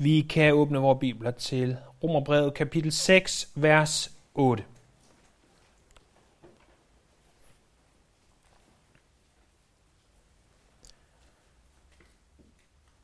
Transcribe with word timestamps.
Vi 0.00 0.20
kan 0.30 0.52
åbne 0.52 0.78
vores 0.78 0.98
bibler 1.00 1.30
til 1.30 1.76
Romerbrevet 2.02 2.54
kapitel 2.54 2.92
6, 2.92 3.50
vers 3.54 4.12
8. 4.34 4.64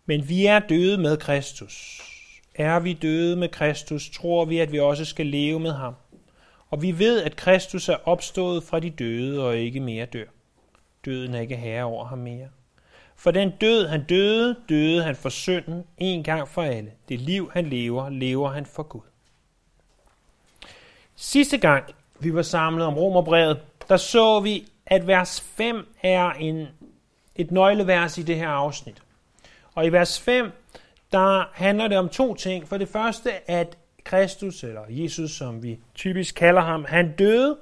Men 0.07 0.29
vi 0.29 0.47
er 0.47 0.59
døde 0.59 0.99
med 0.99 1.17
Kristus. 1.17 2.03
Er 2.55 2.81
vi 2.81 2.93
døde 2.93 3.37
med 3.37 3.49
Kristus, 3.49 4.11
tror 4.11 4.45
vi, 4.45 4.59
at 4.59 4.73
vi 4.73 4.81
også 4.81 5.05
skal 5.05 5.27
leve 5.27 5.61
med 5.61 5.73
ham. 5.73 5.95
Og 6.71 6.83
vi 6.83 6.99
ved, 6.99 7.23
at 7.23 7.37
Kristus 7.37 7.89
er 7.89 8.09
opstået 8.09 8.65
fra 8.65 8.81
de 8.81 8.91
døde 8.91 9.47
og 9.47 9.57
ikke 9.57 9.81
mere 9.81 10.07
dør. 10.07 10.27
Døden 11.05 11.35
er 11.35 11.41
ikke 11.41 11.57
herre 11.57 11.85
over 11.85 12.05
ham 12.05 12.19
mere. 12.19 12.49
For 13.17 13.31
den 13.31 13.51
død, 13.51 13.87
han 13.87 14.05
døde, 14.05 14.57
døde 14.69 15.03
han 15.03 15.17
for 15.17 15.29
synden 15.29 15.85
en 15.99 16.23
gang 16.23 16.49
for 16.49 16.63
alle. 16.63 16.91
Det 17.09 17.21
liv, 17.21 17.51
han 17.53 17.67
lever, 17.67 18.09
lever 18.09 18.51
han 18.51 18.67
for 18.67 18.83
Gud. 18.83 19.01
Sidste 21.17 21.59
gang, 21.59 21.85
vi 22.21 22.35
var 22.35 22.43
samlet 22.43 22.87
om 22.87 22.95
Romerbrevet, 22.95 23.61
der 23.89 23.97
så 23.97 24.41
vi, 24.41 24.67
at 24.87 25.07
vers 25.07 25.41
5 25.41 25.87
er 26.03 26.31
en, 26.31 26.67
et 27.37 27.51
nøglevers 27.51 28.19
i 28.19 28.23
det 28.23 28.37
her 28.37 28.49
afsnit. 28.49 29.03
Og 29.75 29.87
i 29.87 29.89
vers 29.89 30.21
5, 30.21 30.53
der 31.13 31.51
handler 31.53 31.89
det 31.89 31.99
om 31.99 32.09
to 32.09 32.35
ting. 32.35 32.69
For 32.69 32.77
det 32.77 32.89
første, 32.89 33.51
at 33.51 33.79
Kristus, 34.05 34.65
eller 34.65 34.83
Jesus, 34.89 35.31
som 35.31 35.63
vi 35.63 35.79
typisk 35.95 36.35
kalder 36.35 36.63
ham, 36.63 36.85
han 36.85 37.17
døde, 37.17 37.59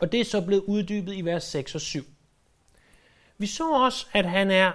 og 0.00 0.12
det 0.12 0.20
er 0.20 0.24
så 0.24 0.40
blevet 0.40 0.62
uddybet 0.66 1.14
i 1.14 1.24
vers 1.24 1.44
6 1.44 1.74
og 1.74 1.80
7. 1.80 2.04
Vi 3.40 3.46
så 3.46 3.72
også, 3.72 4.06
at 4.12 4.24
han 4.24 4.50
er 4.50 4.72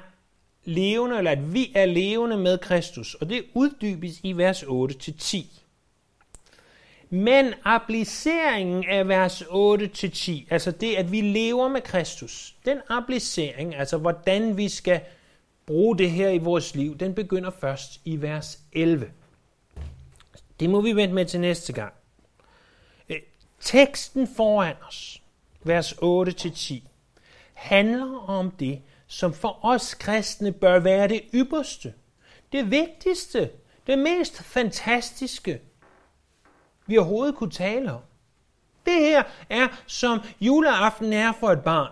levende, 0.64 1.18
eller 1.18 1.32
at 1.32 1.54
vi 1.54 1.72
er 1.76 1.86
levende 1.86 2.38
med 2.38 2.58
Kristus, 2.58 3.14
og 3.14 3.30
det 3.30 3.46
uddybes 3.54 4.20
i 4.24 4.34
vers 4.34 4.64
8-10. 4.64 5.46
Men 7.10 7.54
appliceringen 7.64 8.86
af 8.90 9.08
vers 9.08 9.42
8-10, 9.42 10.32
altså 10.50 10.72
det, 10.72 10.96
at 10.96 11.12
vi 11.12 11.22
lever 11.22 11.68
med 11.68 11.82
Kristus, 11.82 12.56
den 12.66 12.78
applicering, 12.90 13.76
altså 13.76 13.98
hvordan 13.98 14.58
vi 14.58 14.70
skal 14.70 15.02
bruge 15.66 15.98
det 15.98 16.12
her 16.12 16.30
i 16.30 16.38
vores 16.38 16.76
liv, 16.76 16.98
den 16.98 17.14
begynder 17.14 17.50
først 17.50 18.02
i 18.06 18.22
vers 18.22 18.60
11. 18.74 19.12
Det 20.60 20.70
må 20.70 20.82
vi 20.82 20.96
vente 20.96 21.16
med 21.16 21.26
til 21.26 21.40
næste 21.40 21.74
gang. 21.74 21.94
Øh, 23.10 23.20
teksten 23.60 24.28
foran 24.36 24.76
os, 24.88 25.22
vers 25.64 25.92
8-10, 25.92 26.95
handler 27.56 28.30
om 28.30 28.52
det, 28.52 28.82
som 29.08 29.34
for 29.34 29.66
os 29.66 29.94
kristne 29.94 30.52
bør 30.52 30.80
være 30.80 31.08
det 31.08 31.22
ypperste, 31.34 31.94
det 32.52 32.72
vigtigste, 32.72 33.50
det 33.88 34.00
mest 34.00 34.44
fantastiske, 34.44 35.60
vi 36.86 36.98
overhovedet 36.98 37.36
kunne 37.36 37.52
tale 37.52 37.94
om. 37.94 38.02
Det 38.86 38.94
her 38.94 39.24
er, 39.50 39.68
som 39.88 40.20
juleaften 40.42 41.14
er 41.14 41.32
for 41.32 41.52
et 41.52 41.64
barn. 41.64 41.92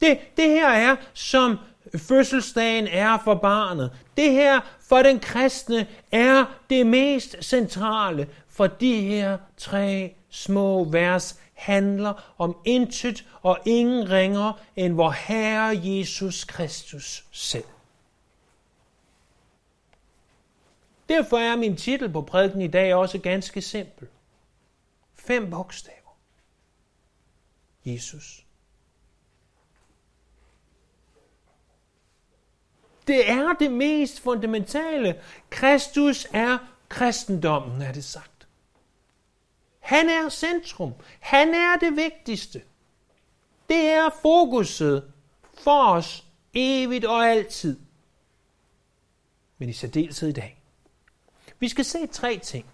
Det, 0.00 0.18
det 0.36 0.50
her 0.50 0.68
er, 0.68 0.96
som 1.14 1.56
fødselsdagen 1.96 2.86
er 2.86 3.18
for 3.24 3.34
barnet. 3.34 3.92
Det 4.16 4.32
her 4.32 4.60
for 4.88 5.02
den 5.02 5.20
kristne 5.20 5.86
er 6.12 6.44
det 6.70 6.86
mest 6.86 7.36
centrale, 7.44 8.28
for 8.48 8.66
de 8.66 9.00
her 9.00 9.38
tre 9.56 10.14
små 10.36 10.84
vers 10.84 11.40
handler 11.54 12.34
om 12.38 12.56
intet 12.64 13.26
og 13.42 13.58
ingen 13.66 14.10
ringer 14.10 14.52
end 14.76 14.94
vor 14.94 15.10
Herre 15.10 15.80
Jesus 15.84 16.44
Kristus 16.44 17.24
selv. 17.32 17.64
Derfor 21.08 21.38
er 21.38 21.56
min 21.56 21.76
titel 21.76 22.12
på 22.12 22.22
prædiken 22.22 22.60
i 22.60 22.66
dag 22.66 22.94
også 22.94 23.18
ganske 23.18 23.62
simpel. 23.62 24.08
Fem 25.14 25.50
bogstaver. 25.50 26.16
Jesus. 27.84 28.46
Det 33.06 33.30
er 33.30 33.52
det 33.52 33.72
mest 33.72 34.20
fundamentale. 34.20 35.20
Kristus 35.50 36.26
er 36.32 36.58
kristendommen, 36.88 37.82
er 37.82 37.92
det 37.92 38.04
sagt. 38.04 38.35
Han 39.86 40.08
er 40.08 40.28
centrum. 40.28 40.92
Han 41.20 41.54
er 41.54 41.76
det 41.76 41.96
vigtigste. 41.96 42.62
Det 43.68 43.84
er 43.84 44.10
fokuset 44.22 45.12
for 45.58 45.90
os 45.90 46.24
evigt 46.54 47.04
og 47.04 47.30
altid. 47.30 47.78
Men 49.58 49.68
i 49.68 49.72
særdeleshed 49.72 50.28
i 50.28 50.32
dag. 50.32 50.62
Vi 51.58 51.68
skal 51.68 51.84
se 51.84 52.06
tre 52.06 52.38
ting. 52.38 52.66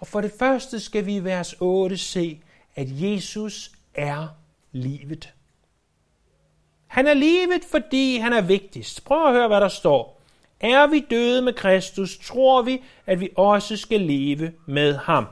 Og 0.00 0.06
for 0.06 0.20
det 0.20 0.32
første 0.38 0.80
skal 0.80 1.06
vi 1.06 1.16
i 1.16 1.24
vers 1.24 1.54
8 1.60 1.96
se, 1.96 2.40
at 2.74 2.86
Jesus 2.88 3.72
er 3.94 4.28
livet. 4.72 5.34
Han 6.86 7.06
er 7.06 7.14
livet, 7.14 7.64
fordi 7.70 8.16
han 8.16 8.32
er 8.32 8.40
vigtigst. 8.40 9.04
Prøv 9.04 9.26
at 9.26 9.32
høre, 9.32 9.48
hvad 9.48 9.60
der 9.60 9.68
står. 9.68 10.20
Er 10.60 10.86
vi 10.86 11.06
døde 11.10 11.42
med 11.42 11.52
Kristus, 11.52 12.18
tror 12.18 12.62
vi, 12.62 12.82
at 13.06 13.20
vi 13.20 13.30
også 13.36 13.76
skal 13.76 14.00
leve 14.00 14.52
med 14.66 14.96
ham. 14.96 15.26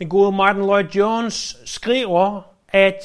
Den 0.00 0.08
gode 0.08 0.32
Martin 0.32 0.62
Lloyd 0.62 0.84
Jones 0.84 1.56
skriver, 1.64 2.42
at 2.68 2.98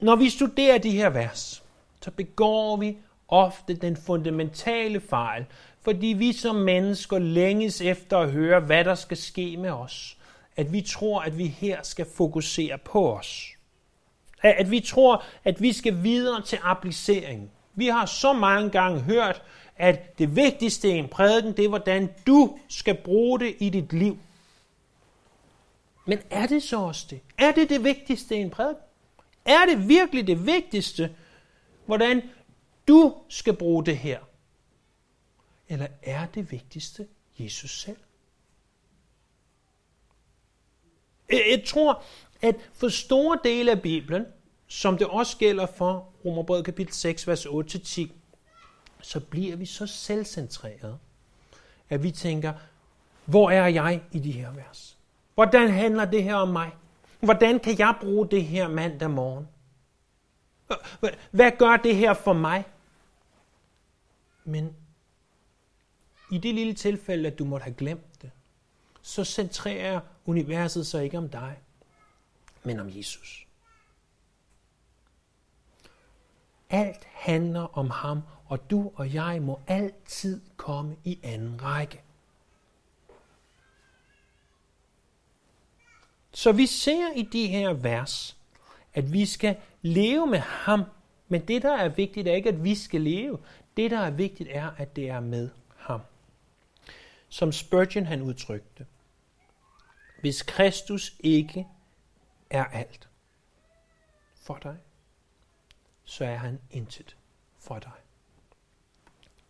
når 0.00 0.16
vi 0.16 0.30
studerer 0.30 0.78
de 0.78 0.90
her 0.90 1.10
vers, 1.10 1.62
så 2.02 2.10
begår 2.10 2.76
vi 2.76 2.96
ofte 3.28 3.74
den 3.74 3.96
fundamentale 3.96 5.00
fejl, 5.00 5.44
fordi 5.82 6.06
vi 6.06 6.32
som 6.32 6.56
mennesker 6.56 7.18
længes 7.18 7.80
efter 7.80 8.18
at 8.18 8.30
høre, 8.30 8.60
hvad 8.60 8.84
der 8.84 8.94
skal 8.94 9.16
ske 9.16 9.56
med 9.56 9.70
os. 9.70 10.16
At 10.56 10.72
vi 10.72 10.80
tror, 10.80 11.20
at 11.20 11.38
vi 11.38 11.46
her 11.46 11.82
skal 11.82 12.06
fokusere 12.16 12.78
på 12.78 13.12
os. 13.12 13.46
At 14.42 14.70
vi 14.70 14.80
tror, 14.80 15.24
at 15.44 15.62
vi 15.62 15.72
skal 15.72 16.02
videre 16.02 16.42
til 16.42 16.58
applicering. 16.62 17.50
Vi 17.74 17.86
har 17.86 18.06
så 18.06 18.32
mange 18.32 18.70
gange 18.70 19.00
hørt, 19.00 19.42
at 19.76 20.18
det 20.18 20.36
vigtigste 20.36 20.88
i 20.88 20.98
en 20.98 21.08
prædiken, 21.08 21.52
det 21.52 21.64
er, 21.64 21.68
hvordan 21.68 22.08
du 22.26 22.58
skal 22.68 22.94
bruge 22.94 23.40
det 23.40 23.54
i 23.58 23.70
dit 23.70 23.92
liv. 23.92 24.18
Men 26.08 26.18
er 26.30 26.46
det 26.46 26.62
så 26.62 26.78
også 26.78 27.06
det? 27.10 27.20
Er 27.38 27.52
det 27.52 27.68
det 27.68 27.84
vigtigste 27.84 28.36
i 28.36 28.38
en 28.38 28.50
prædiken? 28.50 28.82
Er 29.44 29.66
det 29.66 29.88
virkelig 29.88 30.26
det 30.26 30.46
vigtigste, 30.46 31.16
hvordan 31.86 32.22
du 32.88 33.16
skal 33.28 33.56
bruge 33.56 33.86
det 33.86 33.98
her? 33.98 34.20
Eller 35.68 35.86
er 36.02 36.26
det 36.26 36.52
vigtigste 36.52 37.08
Jesus 37.38 37.80
selv? 37.80 37.96
Jeg 41.30 41.62
tror, 41.66 42.02
at 42.42 42.56
for 42.72 42.88
store 42.88 43.38
dele 43.44 43.70
af 43.70 43.82
Bibelen, 43.82 44.26
som 44.66 44.98
det 44.98 45.06
også 45.06 45.36
gælder 45.38 45.66
for 45.66 46.12
Romerbrevet 46.24 46.64
kapitel 46.64 46.94
6, 46.94 47.26
vers 47.26 47.46
8-10, 47.46 48.08
så 49.02 49.20
bliver 49.20 49.56
vi 49.56 49.66
så 49.66 49.86
selvcentrerede, 49.86 50.98
at 51.88 52.02
vi 52.02 52.10
tænker, 52.10 52.52
hvor 53.24 53.50
er 53.50 53.66
jeg 53.66 54.02
i 54.12 54.18
de 54.18 54.32
her 54.32 54.50
vers? 54.52 54.97
Hvordan 55.38 55.70
handler 55.70 56.04
det 56.04 56.22
her 56.22 56.34
om 56.34 56.48
mig? 56.48 56.76
Hvordan 57.20 57.60
kan 57.60 57.78
jeg 57.78 57.96
bruge 58.00 58.28
det 58.28 58.44
her 58.44 58.68
mandag 58.68 59.10
morgen? 59.10 59.48
Hvad 61.30 61.52
gør 61.58 61.76
det 61.76 61.96
her 61.96 62.14
for 62.14 62.32
mig? 62.32 62.64
Men 64.44 64.76
i 66.30 66.38
det 66.38 66.54
lille 66.54 66.74
tilfælde, 66.74 67.28
at 67.28 67.38
du 67.38 67.44
måtte 67.44 67.64
have 67.64 67.74
glemt 67.74 68.22
det, 68.22 68.30
så 69.02 69.24
centrerer 69.24 70.00
universet 70.26 70.86
sig 70.86 71.04
ikke 71.04 71.18
om 71.18 71.28
dig, 71.28 71.58
men 72.62 72.80
om 72.80 72.88
Jesus. 72.96 73.46
Alt 76.70 77.04
handler 77.04 77.78
om 77.78 77.90
ham, 77.90 78.22
og 78.46 78.70
du 78.70 78.92
og 78.94 79.14
jeg 79.14 79.42
må 79.42 79.60
altid 79.66 80.40
komme 80.56 80.96
i 81.04 81.18
anden 81.22 81.62
række. 81.62 82.02
Så 86.32 86.52
vi 86.52 86.66
ser 86.66 87.12
i 87.16 87.22
de 87.22 87.46
her 87.46 87.72
vers, 87.72 88.36
at 88.94 89.12
vi 89.12 89.26
skal 89.26 89.56
leve 89.82 90.26
med 90.26 90.38
ham. 90.38 90.84
Men 91.28 91.48
det, 91.48 91.62
der 91.62 91.76
er 91.76 91.88
vigtigt, 91.88 92.28
er 92.28 92.34
ikke, 92.34 92.48
at 92.48 92.64
vi 92.64 92.74
skal 92.74 93.00
leve. 93.00 93.38
Det, 93.76 93.90
der 93.90 93.98
er 93.98 94.10
vigtigt, 94.10 94.48
er, 94.52 94.70
at 94.70 94.96
det 94.96 95.08
er 95.08 95.20
med 95.20 95.50
ham. 95.76 96.00
Som 97.28 97.52
Spurgeon 97.52 98.06
han 98.06 98.22
udtrykte. 98.22 98.86
Hvis 100.20 100.42
Kristus 100.42 101.16
ikke 101.20 101.66
er 102.50 102.64
alt 102.64 103.08
for 104.40 104.58
dig, 104.62 104.76
så 106.04 106.24
er 106.24 106.36
han 106.36 106.60
intet 106.70 107.16
for 107.58 107.78
dig. 107.78 107.92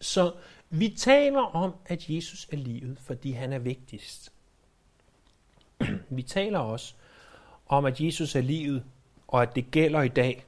Så 0.01 0.37
vi 0.71 0.89
taler 0.89 1.41
om, 1.41 1.75
at 1.87 2.11
Jesus 2.11 2.49
er 2.53 2.57
livet, 2.57 2.99
fordi 3.01 3.33
han 3.33 3.53
er 3.53 3.59
vigtigst. 3.59 4.33
Vi 6.17 6.23
taler 6.23 6.59
også 6.59 6.95
om, 7.67 7.85
at 7.85 8.01
Jesus 8.01 8.35
er 8.35 8.41
livet, 8.41 8.85
og 9.29 9.43
at 9.43 9.55
det 9.55 9.71
gælder 9.71 10.03
i 10.03 10.09
dag. 10.09 10.45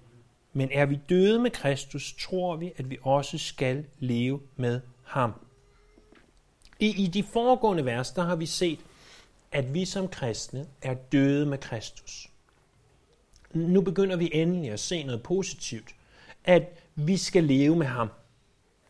Men 0.53 0.71
er 0.73 0.87
vi 0.87 1.01
døde 1.09 1.39
med 1.39 1.51
Kristus, 1.51 2.15
tror 2.21 2.57
vi, 2.57 2.73
at 2.77 2.91
vi 2.91 2.99
også 3.03 3.39
skal 3.39 3.85
leve 3.99 4.41
med 4.57 4.81
ham. 5.05 5.33
I, 6.79 7.05
I 7.05 7.07
de 7.07 7.23
foregående 7.23 7.85
vers, 7.85 8.11
der 8.11 8.23
har 8.23 8.37
vi 8.37 8.47
set, 8.47 8.79
at 9.53 9.75
vi 9.75 9.85
som 9.85 10.09
kristne 10.09 10.67
er 10.83 10.95
døde 10.95 11.47
med 11.47 11.59
Kristus. 11.59 12.29
Nu 13.55 13.81
begynder 13.81 14.17
vi 14.17 14.31
endelig 14.33 14.71
at 14.71 14.81
se 14.81 15.03
noget 15.03 15.23
positivt, 15.23 15.95
at 16.45 16.83
vi 16.95 17.17
skal 17.17 17.45
leve 17.45 17.77
med 17.77 17.87
ham. 17.87 18.09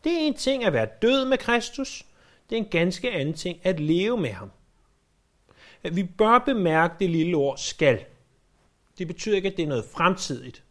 Det 0.03 0.11
er 0.11 0.19
en 0.19 0.33
ting 0.33 0.63
at 0.63 0.73
være 0.73 0.87
død 1.01 1.25
med 1.25 1.37
Kristus, 1.37 2.05
det 2.49 2.55
er 2.57 2.59
en 2.59 2.69
ganske 2.69 3.11
anden 3.11 3.33
ting 3.33 3.59
at 3.63 3.79
leve 3.79 4.17
med 4.17 4.31
ham. 4.31 4.51
Vi 5.83 6.03
bør 6.03 6.39
bemærke 6.39 6.95
det 6.99 7.09
lille 7.09 7.37
ord 7.37 7.57
skal. 7.57 8.05
Det 8.97 9.07
betyder 9.07 9.35
ikke, 9.35 9.49
at 9.49 9.57
det 9.57 9.63
er 9.63 9.67
noget 9.67 9.85
fremtidigt. 9.85 10.63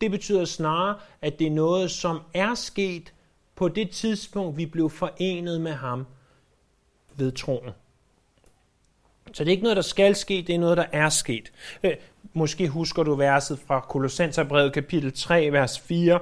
Det 0.00 0.10
betyder 0.10 0.44
snarere, 0.44 0.98
at 1.22 1.38
det 1.38 1.46
er 1.46 1.50
noget, 1.50 1.90
som 1.90 2.20
er 2.34 2.54
sket 2.54 3.12
på 3.54 3.68
det 3.68 3.90
tidspunkt, 3.90 4.56
vi 4.56 4.66
blev 4.66 4.90
forenet 4.90 5.60
med 5.60 5.72
ham 5.72 6.06
ved 7.16 7.32
troen. 7.32 7.70
Så 9.32 9.44
det 9.44 9.50
er 9.50 9.52
ikke 9.52 9.62
noget, 9.62 9.76
der 9.76 9.82
skal 9.82 10.16
ske, 10.16 10.44
det 10.46 10.54
er 10.54 10.58
noget, 10.58 10.76
der 10.76 10.86
er 10.92 11.08
sket. 11.08 11.52
Øh, 11.82 11.96
måske 12.32 12.68
husker 12.68 13.02
du 13.02 13.14
verset 13.14 13.58
fra 13.58 13.80
Kolossenserbrevet 13.80 14.72
kapitel 14.72 15.12
3, 15.12 15.52
vers 15.52 15.80
4, 15.80 16.20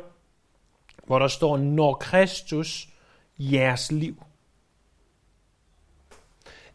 hvor 1.07 1.19
der 1.19 1.29
står, 1.29 1.57
når 1.57 1.95
Kristus 1.95 2.89
jeres 3.39 3.93
liv. 3.93 4.23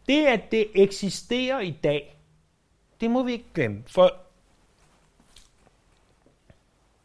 Det, 0.08 0.26
at 0.26 0.40
det 0.50 0.66
eksisterer 0.74 1.60
i 1.60 1.70
dag, 1.70 2.16
det 3.00 3.10
må 3.10 3.22
vi 3.22 3.32
ikke 3.32 3.52
glemme. 3.54 3.82
For 3.86 4.16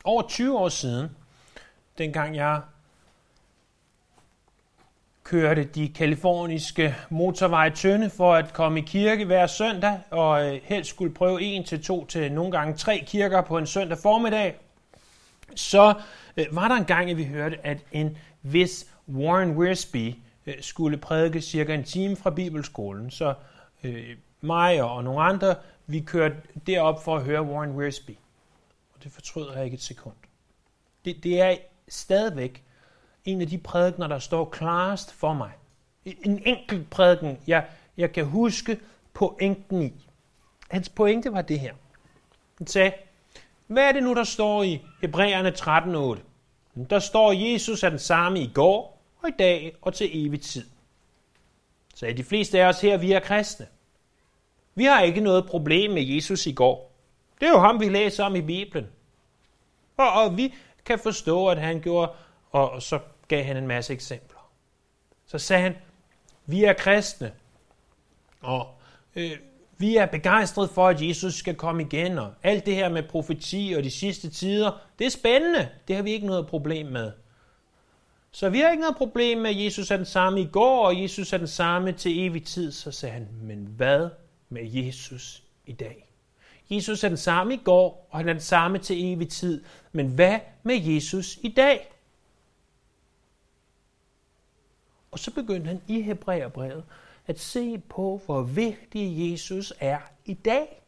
over 0.03 0.21
20 0.27 0.57
år 0.57 0.69
siden, 0.69 1.09
dengang 1.97 2.35
jeg 2.35 2.61
kørte 5.23 5.63
de 5.63 5.89
kaliforniske 5.89 6.95
motorveje 7.09 7.69
tynde 7.69 8.09
for 8.09 8.33
at 8.33 8.53
komme 8.53 8.79
i 8.79 8.83
kirke 8.83 9.25
hver 9.25 9.47
søndag, 9.47 9.99
og 10.09 10.55
øh, 10.55 10.61
helst 10.63 10.89
skulle 10.89 11.13
prøve 11.13 11.41
en 11.41 11.63
til 11.63 11.83
to 11.83 12.05
til 12.05 12.31
nogle 12.31 12.51
gange 12.51 12.73
tre 12.73 13.03
kirker 13.07 13.41
på 13.41 13.57
en 13.57 13.67
søndag 13.67 13.97
formiddag, 13.97 14.55
så 15.55 15.93
øh, 16.37 16.45
var 16.51 16.67
der 16.67 16.75
en 16.75 16.85
gang, 16.85 17.09
at 17.09 17.17
vi 17.17 17.25
hørte, 17.25 17.57
at 17.65 17.77
en 17.91 18.17
vis 18.41 18.87
Warren 19.09 19.57
Wiersbe 19.57 20.15
Øh, 20.49 20.61
skulle 20.61 20.97
prædike 20.97 21.41
cirka 21.41 21.73
en 21.73 21.83
time 21.83 22.15
fra 22.15 22.29
Bibelskolen. 22.29 23.11
Så 23.11 23.33
øh, 23.83 24.17
mig 24.41 24.83
og 24.83 25.03
nogle 25.03 25.21
andre, 25.21 25.55
vi 25.87 25.99
kørte 25.99 26.35
derop 26.67 27.03
for 27.03 27.15
at 27.15 27.23
høre 27.23 27.41
Warren 27.41 27.71
Wiersbe. 27.71 28.15
Og 28.93 29.03
det 29.03 29.11
fortryder 29.11 29.55
jeg 29.55 29.65
ikke 29.65 29.75
et 29.75 29.81
sekund. 29.81 30.15
Det, 31.05 31.23
det 31.23 31.41
er 31.41 31.57
stadigvæk 31.87 32.63
en 33.25 33.41
af 33.41 33.47
de 33.47 33.57
prædikener, 33.57 34.07
der 34.07 34.19
står 34.19 34.45
klarest 34.45 35.13
for 35.13 35.33
mig. 35.33 35.51
En 36.05 36.41
enkelt 36.45 36.89
prædiken, 36.89 37.37
jeg, 37.47 37.65
jeg 37.97 38.11
kan 38.11 38.25
huske 38.25 38.79
pointen 39.13 39.81
i. 39.81 39.93
Hans 40.69 40.89
pointe 40.89 41.31
var 41.33 41.41
det 41.41 41.59
her. 41.59 41.73
Han 42.57 42.67
sagde, 42.67 42.91
hvad 43.67 43.83
er 43.83 43.91
det 43.91 44.03
nu, 44.03 44.13
der 44.13 44.23
står 44.23 44.63
i 44.63 44.85
Hebræerne 45.01 45.49
13.8? 45.49 46.85
Der 46.89 46.99
står, 46.99 47.31
Jesus 47.31 47.83
er 47.83 47.89
den 47.89 47.99
samme 47.99 48.39
i 48.39 48.51
går 48.53 48.98
og 49.23 49.29
i 49.29 49.33
dag 49.39 49.75
og 49.81 49.93
til 49.93 50.25
evig 50.25 50.41
tid. 50.41 50.65
Så 51.95 52.07
er 52.07 52.13
de 52.13 52.23
fleste 52.23 52.61
af 52.61 52.67
os 52.67 52.81
her, 52.81 52.97
vi 52.97 53.11
er 53.11 53.19
kristne. 53.19 53.67
Vi 54.75 54.83
har 54.83 55.01
ikke 55.01 55.21
noget 55.21 55.45
problem 55.45 55.91
med 55.91 56.03
Jesus 56.03 56.45
i 56.45 56.51
går. 56.51 56.91
Det 57.39 57.47
er 57.47 57.51
jo 57.51 57.59
ham, 57.59 57.79
vi 57.79 57.89
læser 57.89 58.23
om 58.23 58.35
i 58.35 58.41
Bibelen. 58.41 58.87
Og, 59.97 60.11
og 60.11 60.37
vi 60.37 60.53
kan 60.85 60.99
forstå, 60.99 61.47
at 61.47 61.57
han 61.57 61.81
gjorde, 61.81 62.11
og 62.51 62.81
så 62.81 62.99
gav 63.27 63.43
han 63.43 63.57
en 63.57 63.67
masse 63.67 63.93
eksempler. 63.93 64.51
Så 65.25 65.37
sagde 65.37 65.63
han, 65.63 65.75
vi 66.45 66.63
er 66.63 66.73
kristne, 66.73 67.31
og 68.41 68.67
øh, 69.15 69.31
vi 69.77 69.95
er 69.95 70.05
begejstrede 70.05 70.67
for, 70.67 70.87
at 70.87 71.01
Jesus 71.01 71.33
skal 71.33 71.55
komme 71.55 71.83
igen, 71.83 72.19
og 72.19 72.33
alt 72.43 72.65
det 72.65 72.75
her 72.75 72.89
med 72.89 73.03
profeti 73.03 73.73
og 73.77 73.83
de 73.83 73.91
sidste 73.91 74.29
tider, 74.29 74.71
det 74.99 75.07
er 75.07 75.11
spændende. 75.11 75.69
Det 75.87 75.95
har 75.95 76.03
vi 76.03 76.11
ikke 76.11 76.27
noget 76.27 76.47
problem 76.47 76.85
med. 76.85 77.11
Så 78.31 78.49
vi 78.49 78.59
har 78.59 78.71
ikke 78.71 78.81
noget 78.81 78.97
problem 78.97 79.37
med, 79.37 79.49
at 79.49 79.63
Jesus 79.63 79.91
er 79.91 79.97
den 79.97 80.05
samme 80.05 80.41
i 80.41 80.45
går, 80.45 80.85
og 80.85 81.01
Jesus 81.01 81.33
er 81.33 81.37
den 81.37 81.47
samme 81.47 81.91
til 81.91 82.19
evig 82.19 82.43
tid. 82.43 82.71
Så 82.71 82.91
sagde 82.91 83.13
han, 83.13 83.27
men 83.41 83.65
hvad 83.65 84.09
med 84.49 84.69
Jesus 84.71 85.43
i 85.65 85.73
dag? 85.73 86.09
Jesus 86.69 87.03
er 87.03 87.07
den 87.07 87.17
samme 87.17 87.53
i 87.53 87.57
går, 87.57 88.07
og 88.09 88.19
han 88.19 88.29
er 88.29 88.33
den 88.33 88.41
samme 88.41 88.77
til 88.77 89.05
evig 89.05 89.29
tid. 89.29 89.63
Men 89.91 90.07
hvad 90.07 90.39
med 90.63 90.75
Jesus 90.75 91.39
i 91.41 91.47
dag? 91.47 91.91
Og 95.11 95.19
så 95.19 95.31
begyndte 95.31 95.67
han 95.67 95.81
i 95.87 96.01
Hebræerbrevet 96.01 96.83
at 97.27 97.39
se 97.39 97.77
på, 97.77 98.21
hvor 98.25 98.41
vigtig 98.41 99.31
Jesus 99.31 99.73
er 99.79 99.99
i 100.25 100.33
dag. 100.33 100.81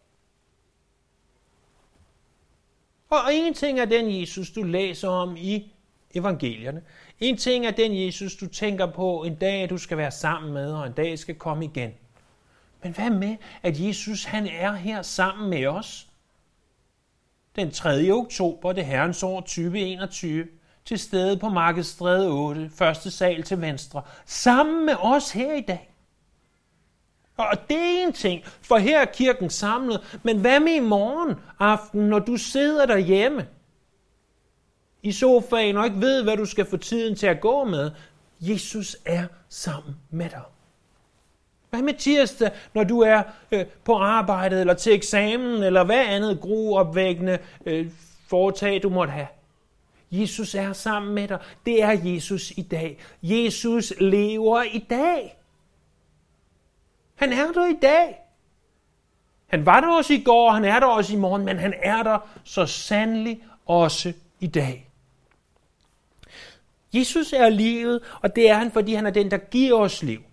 Og 3.10 3.20
en 3.34 3.54
ting 3.54 3.80
er 3.80 3.86
den 3.86 4.22
Jesus, 4.22 4.52
du 4.52 4.64
læser 4.64 5.08
om 5.08 5.38
i 5.38 5.74
evangelierne. 6.16 6.82
En 7.20 7.38
ting 7.38 7.66
er 7.66 7.72
den 7.72 8.06
Jesus, 8.06 8.36
du 8.36 8.48
tænker 8.48 8.86
på 8.86 9.24
en 9.24 9.36
dag, 9.36 9.70
du 9.70 9.78
skal 9.78 9.98
være 9.98 10.12
sammen 10.12 10.54
med, 10.54 10.74
og 10.74 10.88
en 10.88 10.94
dag 10.94 11.20
skal 11.20 11.36
komme 11.36 11.66
igen. 11.66 11.92
Men 12.84 12.94
hvad 12.94 13.10
med, 13.10 13.36
at 13.64 13.80
Jesus 13.80 14.24
han 14.24 14.48
er 14.48 14.74
her 14.74 15.02
sammen 15.02 15.50
med 15.50 15.68
os? 15.68 16.08
Den 17.56 17.72
3. 17.72 18.12
oktober, 18.12 18.74
det 18.74 18.86
herrens 18.86 19.24
år 19.24 19.40
2021, 19.40 20.48
til 20.86 21.00
stede 21.00 21.38
på 21.38 21.50
Markedsstræde 21.50 22.30
8, 22.30 22.70
første 22.76 23.12
sal 23.12 23.44
til 23.44 23.62
venstre, 23.62 24.02
sammen 24.26 24.86
med 24.86 24.96
os 25.00 25.32
her 25.32 25.54
i 25.54 25.62
dag. 25.62 25.92
Og 27.38 27.70
det 27.70 27.78
er 27.78 28.08
en 28.08 28.14
ting, 28.14 28.44
for 28.46 28.78
her 28.78 29.00
er 29.00 29.06
kirken 29.06 29.50
samlet, 29.50 30.20
men 30.24 30.38
hvad 30.38 30.60
med 30.60 30.74
i 30.74 30.80
morgen 30.80 31.36
aften, 31.60 32.02
når 32.02 32.20
du 32.20 32.38
sidder 32.38 32.86
derhjemme 32.86 33.48
i 35.04 35.12
sofaen 35.12 35.78
og 35.78 35.86
ikke 35.86 36.02
ved, 36.02 36.24
hvad 36.24 36.38
du 36.38 36.46
skal 36.46 36.66
få 36.66 36.78
tiden 36.78 37.16
til 37.16 37.28
at 37.28 37.42
gå 37.42 37.64
med? 37.64 37.92
Jesus 38.40 38.98
er 39.06 39.26
sammen 39.50 39.96
med 40.10 40.30
dig. 40.30 40.42
Hvad 41.70 41.82
med 41.82 41.94
tirsdag, 41.94 42.52
når 42.74 42.84
du 42.84 43.00
er 43.00 43.24
øh, 43.52 43.66
på 43.84 43.98
arbejdet, 43.98 44.60
eller 44.60 44.74
til 44.74 44.94
eksamen, 44.94 45.64
eller 45.64 45.84
hvad 45.84 46.06
andet 46.06 46.42
gruopvækkende 46.42 47.40
øh, 47.66 47.92
foretag, 48.28 48.84
du 48.84 48.90
måtte 48.90 49.14
have? 49.14 49.28
Jesus 50.12 50.56
er 50.56 50.74
sammen 50.74 51.16
med 51.16 51.28
dig. 51.28 51.40
Det 51.66 51.84
er 51.84 51.92
Jesus 52.04 52.52
i 52.52 52.62
dag. 52.62 53.00
Jesus 53.24 53.94
lever 54.00 54.64
i 54.64 54.86
dag. 54.90 55.38
Han 57.16 57.34
er 57.34 57.52
der 57.52 57.68
i 57.68 57.78
dag. 57.82 58.18
Han 59.48 59.66
var 59.66 59.80
der 59.80 59.88
også 59.88 60.14
i 60.14 60.24
går, 60.24 60.52
han 60.52 60.66
er 60.66 60.80
der 60.80 60.88
også 60.88 61.14
i 61.14 61.16
morgen, 61.16 61.46
men 61.46 61.58
han 61.58 61.74
er 61.84 62.04
der 62.04 62.20
så 62.44 62.66
sandelig 62.66 63.44
også 63.66 64.14
i 64.40 64.48
dag. 64.48 64.91
Jesus 66.94 67.34
er 67.34 67.50
livet, 67.50 68.00
og 68.22 68.36
det 68.36 68.50
er 68.50 68.56
han, 68.56 68.72
fordi 68.72 68.94
han 68.94 69.06
er 69.06 69.10
den, 69.12 69.32
der 69.32 69.38
giver 69.38 69.80
os 69.80 70.04
liv. 70.04 70.24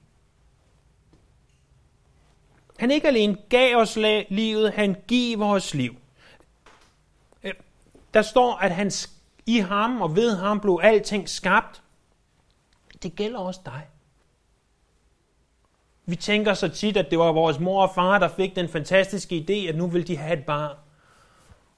Han 2.78 2.90
ikke 2.90 3.08
alene 3.08 3.36
gav 3.48 3.76
os 3.76 3.96
livet, 4.28 4.72
han 4.72 4.96
giver 5.08 5.46
os 5.46 5.74
liv. 5.74 5.96
Øh, 7.42 7.52
der 8.14 8.22
står, 8.22 8.54
at 8.54 8.70
han 8.70 8.90
i 9.46 9.58
ham 9.58 10.02
og 10.02 10.16
ved 10.16 10.36
ham 10.36 10.60
blev 10.60 10.80
alting 10.82 11.28
skabt. 11.28 11.82
Det 13.02 13.16
gælder 13.16 13.38
også 13.38 13.60
dig. 13.64 13.86
Vi 16.06 16.16
tænker 16.16 16.54
så 16.54 16.68
tit, 16.68 16.96
at 16.96 17.10
det 17.10 17.18
var 17.18 17.32
vores 17.32 17.58
mor 17.58 17.82
og 17.82 17.94
far, 17.94 18.18
der 18.18 18.28
fik 18.28 18.56
den 18.56 18.68
fantastiske 18.68 19.46
idé, 19.48 19.68
at 19.68 19.76
nu 19.76 19.86
vil 19.86 20.08
de 20.08 20.16
have 20.16 20.38
et 20.38 20.44
barn. 20.44 20.76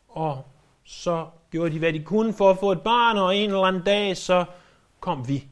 Og 0.09 0.45
så 0.85 1.27
gjorde 1.51 1.71
de, 1.73 1.79
hvad 1.79 1.93
de 1.93 2.03
kunne 2.03 2.33
for 2.33 2.51
at 2.51 2.59
få 2.59 2.73
et 2.73 2.81
barn, 2.81 3.19
og 3.19 3.37
en 3.37 3.51
eller 3.51 3.63
anden 3.63 3.83
dag, 3.83 4.17
så 4.17 4.45
kom 5.01 5.29
vi. 5.29 5.49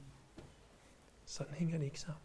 Sådan 1.26 1.54
hænger 1.54 1.78
det 1.78 1.84
ikke 1.84 2.00
sammen. 2.00 2.20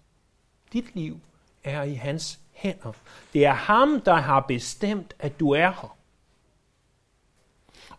Dit 0.74 0.96
liv 0.96 1.20
er 1.63 1.84
i 1.84 1.94
hans 1.94 2.39
hænder. 2.51 2.92
Det 3.34 3.46
er 3.46 3.53
ham, 3.53 4.01
der 4.01 4.15
har 4.15 4.39
bestemt, 4.39 5.13
at 5.20 5.39
du 5.39 5.51
er 5.51 5.70
her. 5.70 5.98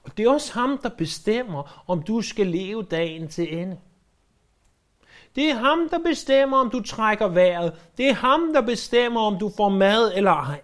Og 0.02 0.16
det 0.16 0.25
er 0.25 0.31
også 0.31 0.52
ham, 0.52 0.78
der 0.78 0.88
bestemmer, 0.88 1.85
om 1.87 2.02
du 2.02 2.23
skal 2.23 2.47
leve 2.47 2.83
dagen 2.83 3.28
til 3.28 3.59
ende. 3.59 3.78
Det 5.37 5.50
er 5.50 5.54
ham, 5.54 5.88
der 5.88 5.99
bestemmer, 5.99 6.59
om 6.59 6.71
du 6.71 6.83
trækker 6.83 7.28
vejret. 7.28 7.90
Det 7.97 8.09
er 8.09 8.14
ham, 8.14 8.52
der 8.52 8.61
bestemmer, 8.61 9.21
om 9.21 9.38
du 9.38 9.52
får 9.57 9.69
mad 9.69 10.12
eller 10.14 10.31
ej. 10.33 10.61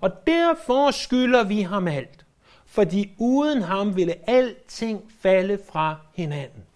Og 0.00 0.26
derfor 0.26 0.90
skylder 0.90 1.44
vi 1.44 1.60
ham 1.60 1.88
alt. 1.88 2.26
Fordi 2.66 3.14
uden 3.18 3.62
ham 3.62 3.96
ville 3.96 4.30
alting 4.30 5.12
falde 5.20 5.58
fra 5.70 5.96
hinanden. 6.14 6.67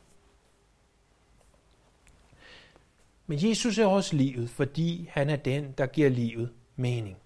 Men 3.26 3.38
Jesus 3.48 3.78
er 3.78 3.86
også 3.86 4.16
livet, 4.16 4.50
fordi 4.50 5.08
han 5.12 5.30
er 5.30 5.36
den, 5.36 5.74
der 5.78 5.86
giver 5.86 6.10
livet 6.10 6.50
mening. 6.76 7.16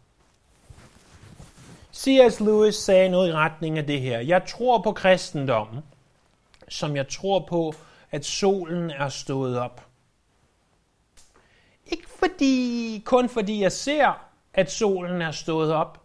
C.S. 1.94 2.40
Lewis 2.40 2.74
sagde 2.74 3.08
noget 3.08 3.28
i 3.28 3.32
retning 3.32 3.78
af 3.78 3.86
det 3.86 4.00
her. 4.00 4.18
Jeg 4.18 4.46
tror 4.46 4.82
på 4.82 4.92
kristendommen, 4.92 5.82
som 6.68 6.96
jeg 6.96 7.08
tror 7.08 7.46
på, 7.48 7.74
at 8.10 8.24
solen 8.24 8.90
er 8.90 9.08
stået 9.08 9.58
op. 9.58 9.86
Ikke 11.86 12.08
fordi, 12.18 13.02
kun 13.04 13.28
fordi 13.28 13.62
jeg 13.62 13.72
ser, 13.72 14.26
at 14.54 14.72
solen 14.72 15.22
er 15.22 15.30
stået 15.30 15.72
op, 15.72 16.02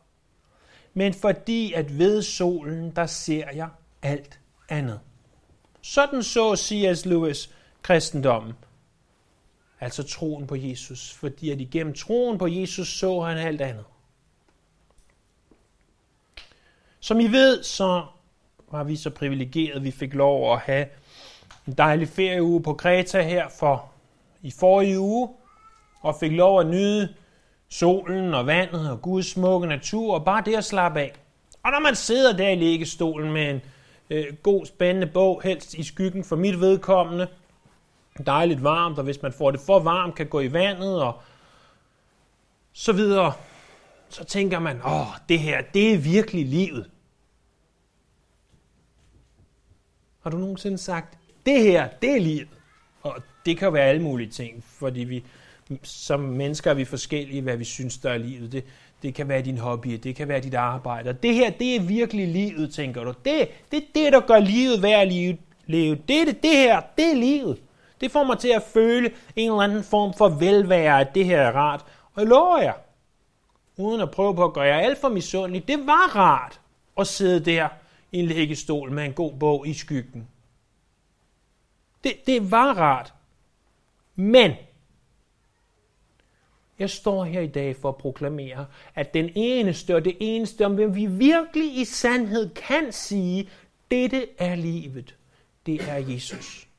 men 0.94 1.14
fordi 1.14 1.74
at 1.74 1.98
ved 1.98 2.22
solen, 2.22 2.96
der 2.96 3.06
ser 3.06 3.46
jeg 3.54 3.70
alt 4.02 4.40
andet. 4.70 5.00
Sådan 5.82 6.24
så 6.24 6.56
C.S. 6.56 7.06
Lewis 7.06 7.50
kristendommen, 7.82 8.54
altså 9.82 10.04
troen 10.04 10.48
på 10.48 10.56
Jesus, 10.56 11.14
fordi 11.14 11.52
at 11.52 11.62
igennem 11.62 11.94
troen 11.94 12.38
på 12.38 12.48
Jesus 12.48 12.88
så 12.88 13.22
han 13.22 13.38
alt 13.38 13.62
andet. 13.62 13.86
Som 17.00 17.20
I 17.20 17.28
ved, 17.28 17.64
så 17.64 18.06
var 18.72 18.84
vi 18.84 18.96
så 18.96 19.10
privilegeret, 19.10 19.84
vi 19.84 19.92
fik 19.92 20.14
lov 20.14 20.54
at 20.54 20.60
have 20.60 20.86
en 21.68 21.74
dejlig 21.74 22.08
ferieuge 22.08 22.64
på 22.64 22.74
Kreta 22.74 23.22
her 23.22 23.50
for 23.60 23.92
i 24.42 24.52
forrige 24.52 25.00
uge, 25.00 25.30
og 26.02 26.16
fik 26.20 26.32
lov 26.32 26.60
at 26.60 26.68
nyde 26.68 27.14
solen 27.70 28.34
og 28.34 28.48
vandet 28.48 28.92
og 28.92 29.02
Guds 29.02 29.28
smukke 29.28 29.68
natur, 29.68 30.14
og 30.14 30.26
bare 30.26 30.44
det 30.46 30.56
at 30.56 30.66
slappe 30.66 31.00
af. 31.00 31.14
Og 31.64 31.72
når 31.72 31.80
man 31.80 31.96
sidder 31.96 32.38
der 32.38 32.50
i 32.50 32.56
liggestolen 32.56 33.32
med 33.32 33.50
en 33.50 33.62
øh, 34.10 34.26
god, 34.44 34.66
spændende 34.66 35.08
bog, 35.08 35.42
helst 35.44 35.74
i 35.74 35.84
skyggen 35.84 36.24
for 36.24 36.36
mit 36.36 36.60
vedkommende, 36.60 37.28
dejligt 38.26 38.64
varmt, 38.64 38.98
og 38.98 39.04
hvis 39.04 39.22
man 39.22 39.34
får 39.34 39.52
det 39.52 39.60
for 39.60 39.80
varmt, 39.80 40.16
kan 40.16 40.28
gå 40.28 40.40
i 40.40 40.54
vandet 40.54 41.04
og 41.04 41.22
så 42.74 42.94
videre, 42.94 43.34
så 44.10 44.24
tænker 44.24 44.60
man, 44.60 44.82
åh, 44.86 45.08
det 45.30 45.40
her, 45.40 45.62
det 45.74 45.94
er 45.94 45.98
virkelig 45.98 46.46
livet. 46.46 46.90
Har 50.24 50.30
du 50.30 50.38
nogensinde 50.38 50.78
sagt, 50.78 51.18
det 51.46 51.62
her, 51.62 51.88
det 52.02 52.16
er 52.16 52.20
livet? 52.20 52.48
Og 53.02 53.16
det 53.46 53.58
kan 53.58 53.66
jo 53.66 53.72
være 53.72 53.86
alle 53.86 54.02
mulige 54.02 54.30
ting, 54.30 54.64
fordi 54.64 55.00
vi 55.00 55.26
som 55.84 56.20
mennesker 56.20 56.72
er 56.72 56.76
vi 56.76 56.86
forskellige, 56.86 57.42
hvad 57.42 57.58
vi 57.58 57.64
synes, 57.64 57.98
der 57.98 58.10
er 58.10 58.18
livet. 58.18 58.52
Det, 58.52 58.64
det 59.02 59.14
kan 59.14 59.28
være 59.28 59.42
din 59.42 59.58
hobby, 59.58 59.90
det 60.04 60.16
kan 60.16 60.28
være 60.28 60.40
dit 60.40 60.54
arbejde. 60.54 61.18
det 61.24 61.34
her, 61.34 61.50
det 61.50 61.76
er 61.76 61.82
virkelig 61.82 62.28
livet, 62.28 62.74
tænker 62.74 63.04
du. 63.04 63.14
Det, 63.26 63.48
det 63.72 63.78
er 63.78 63.88
det, 63.96 64.14
der 64.14 64.20
gør 64.20 64.40
livet 64.40 64.82
værd 64.82 65.02
at 65.02 65.08
leve. 65.08 65.38
Det, 65.68 66.28
det, 66.28 66.44
det 66.44 66.52
her, 66.52 66.82
det 66.98 67.12
er 67.12 67.16
livet. 67.16 67.58
Det 68.02 68.12
får 68.12 68.24
mig 68.24 68.40
til 68.40 68.50
at 68.50 68.64
føle 68.64 69.12
en 69.36 69.52
eller 69.52 69.62
anden 69.62 69.84
form 69.84 70.14
for 70.14 70.30
velvære, 70.30 71.02
at 71.02 71.16
det 71.16 71.26
her 71.26 71.42
er 71.42 71.52
rart. 71.52 71.86
Og 72.14 72.22
jeg 72.22 72.28
lover 72.28 72.62
jer, 72.62 72.74
uden 73.78 74.02
at 74.02 74.12
prøve 74.12 74.36
på 74.36 74.46
at 74.46 74.54
gøre 74.54 74.66
jer 74.66 74.78
alt 74.78 74.98
for 74.98 75.10
misundelig, 75.10 75.68
det 75.68 75.88
var 75.88 76.16
rart 76.16 76.62
at 76.98 77.08
sidde 77.08 77.46
der 77.46 77.70
i 78.12 78.20
en 78.20 78.26
læggestol 78.26 78.92
med 78.92 79.06
en 79.06 79.14
god 79.14 79.34
bog 79.34 79.68
i 79.68 79.74
skyggen. 79.74 80.28
Det, 82.04 82.14
det 82.28 82.52
var 82.52 82.74
rart. 82.74 83.14
Men 84.16 84.52
jeg 86.80 86.90
står 86.90 87.24
her 87.24 87.42
i 87.42 87.48
dag 87.48 87.76
for 87.76 87.90
at 87.90 87.98
proklamere, 87.98 88.66
at 88.96 89.14
den 89.14 89.30
eneste 89.36 89.96
og 89.96 90.06
det 90.06 90.18
eneste, 90.20 90.66
om 90.66 90.76
hvem 90.76 90.96
vi 90.96 91.06
virkelig 91.06 91.78
i 91.78 91.86
sandhed 91.86 92.50
kan 92.54 92.92
sige, 92.92 93.50
dette 93.92 94.28
er 94.38 94.56
livet, 94.56 95.16
det 95.66 95.90
er 95.90 95.98
Jesus. 95.98 96.71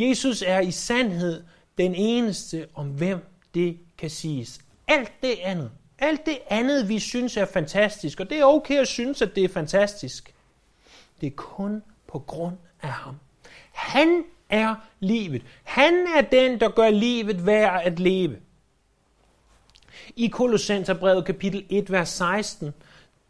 Jesus 0.00 0.42
er 0.46 0.60
i 0.60 0.70
sandhed 0.70 1.42
den 1.78 1.94
eneste, 1.94 2.66
om 2.74 2.88
hvem 2.88 3.18
det 3.54 3.78
kan 3.98 4.10
siges. 4.10 4.60
Alt 4.88 5.12
det 5.22 5.38
andet, 5.42 5.70
alt 5.98 6.26
det 6.26 6.38
andet, 6.50 6.88
vi 6.88 6.98
synes 6.98 7.36
er 7.36 7.44
fantastisk, 7.44 8.20
og 8.20 8.30
det 8.30 8.38
er 8.38 8.44
okay 8.44 8.78
at 8.78 8.88
synes, 8.88 9.22
at 9.22 9.36
det 9.36 9.44
er 9.44 9.48
fantastisk, 9.48 10.34
det 11.20 11.26
er 11.26 11.36
kun 11.36 11.82
på 12.06 12.18
grund 12.18 12.56
af 12.82 12.88
ham. 12.88 13.16
Han 13.72 14.24
er 14.48 14.74
livet. 15.00 15.42
Han 15.62 16.06
er 16.16 16.20
den, 16.20 16.60
der 16.60 16.68
gør 16.68 16.90
livet 16.90 17.46
værd 17.46 17.82
at 17.84 17.98
leve. 17.98 18.36
I 20.16 20.26
Kolossenserbrevet 20.26 21.24
kapitel 21.24 21.64
1, 21.68 21.92
vers 21.92 22.08
16, 22.08 22.74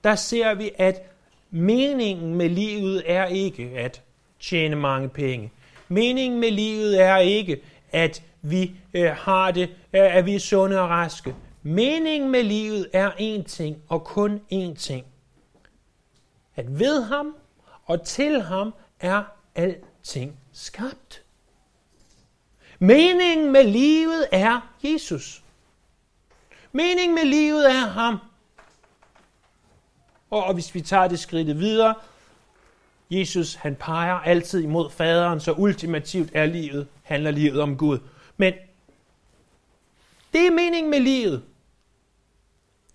der 0.05 0.15
ser 0.15 0.55
vi, 0.55 0.71
at 0.79 1.03
meningen 1.50 2.35
med 2.35 2.49
livet 2.49 3.03
er 3.07 3.27
ikke 3.27 3.73
at 3.77 4.03
tjene 4.41 4.77
mange 4.77 5.09
penge. 5.09 5.50
Meningen 5.92 6.40
med 6.40 6.50
livet 6.50 7.02
er 7.02 7.16
ikke, 7.16 7.62
at 7.92 8.23
vi 8.42 8.76
øh, 8.94 9.11
har 9.11 9.50
det, 9.50 9.70
øh, 9.92 10.16
at 10.16 10.26
vi 10.26 10.35
er 10.35 10.38
sunde 10.38 10.80
og 10.80 10.88
raske. 10.88 11.35
Meningen 11.62 12.30
med 12.30 12.42
livet 12.42 12.90
er 12.92 13.11
én 13.11 13.42
ting, 13.42 13.82
og 13.88 14.04
kun 14.04 14.40
én 14.52 14.75
ting. 14.75 15.06
At 16.56 16.78
ved 16.78 17.02
ham 17.02 17.37
og 17.85 18.02
til 18.02 18.42
ham 18.42 18.75
er 19.00 19.23
alting 19.54 20.37
skabt. 20.52 21.23
Meningen 22.78 23.52
med 23.52 23.64
livet 23.64 24.26
er 24.32 24.75
Jesus. 24.85 25.42
Meningen 26.73 27.14
med 27.14 27.25
livet 27.25 27.70
er 27.70 27.87
ham. 27.87 28.18
Og, 30.30 30.44
og 30.44 30.54
hvis 30.54 30.75
vi 30.75 30.80
tager 30.80 31.09
det 31.09 31.18
skridt 31.18 31.59
videre, 31.59 31.94
Jesus 33.11 33.55
han 33.55 33.76
peger 33.76 34.14
altid 34.14 34.62
imod 34.62 34.90
faderen, 34.90 35.40
så 35.40 35.52
ultimativt 35.52 36.31
er 36.35 36.47
livet, 36.47 36.87
handler 37.02 37.31
livet 37.31 37.61
om 37.61 37.76
Gud. 37.76 37.99
Men 38.37 38.52
det 40.33 40.47
er 40.47 40.50
meningen 40.50 40.90
med 40.90 41.00
livet. 41.00 41.43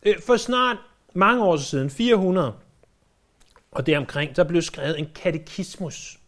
Øh, 0.04 0.22
for 0.26 0.38
snart 0.38 0.78
mange 1.14 1.44
år 1.44 1.58
siden, 1.58 1.90
400, 1.90 2.54
og 3.72 3.86
deromkring, 3.86 4.36
der 4.36 4.44
blev 4.44 4.62
skrevet 4.62 5.00
en 5.00 5.10
katekismus. 5.16 6.20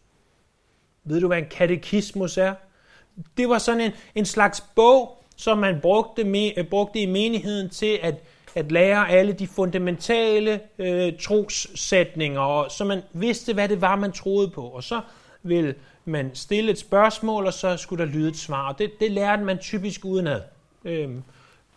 Ved 1.04 1.20
du, 1.20 1.26
hvad 1.26 1.38
en 1.38 1.48
katekismus 1.50 2.38
er? 2.38 2.54
Det 3.36 3.48
var 3.48 3.58
sådan 3.58 3.80
en, 3.80 3.92
en 4.14 4.24
slags 4.24 4.60
bog, 4.60 5.24
som 5.36 5.58
man 5.58 5.80
brugte, 5.80 6.24
me, 6.24 6.64
brugte 6.70 7.00
i 7.00 7.06
menigheden 7.06 7.70
til 7.70 7.98
at, 8.02 8.14
at 8.54 8.72
lære 8.72 9.10
alle 9.10 9.32
de 9.32 9.46
fundamentale 9.46 10.60
øh, 10.78 11.12
trossætninger, 11.20 12.40
og 12.40 12.70
så 12.70 12.84
man 12.84 13.02
vidste, 13.12 13.54
hvad 13.54 13.68
det 13.68 13.80
var, 13.80 13.96
man 13.96 14.12
troede 14.12 14.48
på. 14.48 14.62
Og 14.62 14.84
så 14.84 15.00
ville 15.42 15.74
man 16.04 16.30
stille 16.34 16.70
et 16.70 16.78
spørgsmål, 16.78 17.46
og 17.46 17.52
så 17.52 17.76
skulle 17.76 18.04
der 18.04 18.10
lyde 18.10 18.28
et 18.28 18.36
svar. 18.36 18.68
Og 18.68 18.78
det, 18.78 18.90
det 19.00 19.10
lærte 19.10 19.44
man 19.44 19.58
typisk 19.58 20.04
udenad. 20.04 20.40
Øhm, 20.84 21.22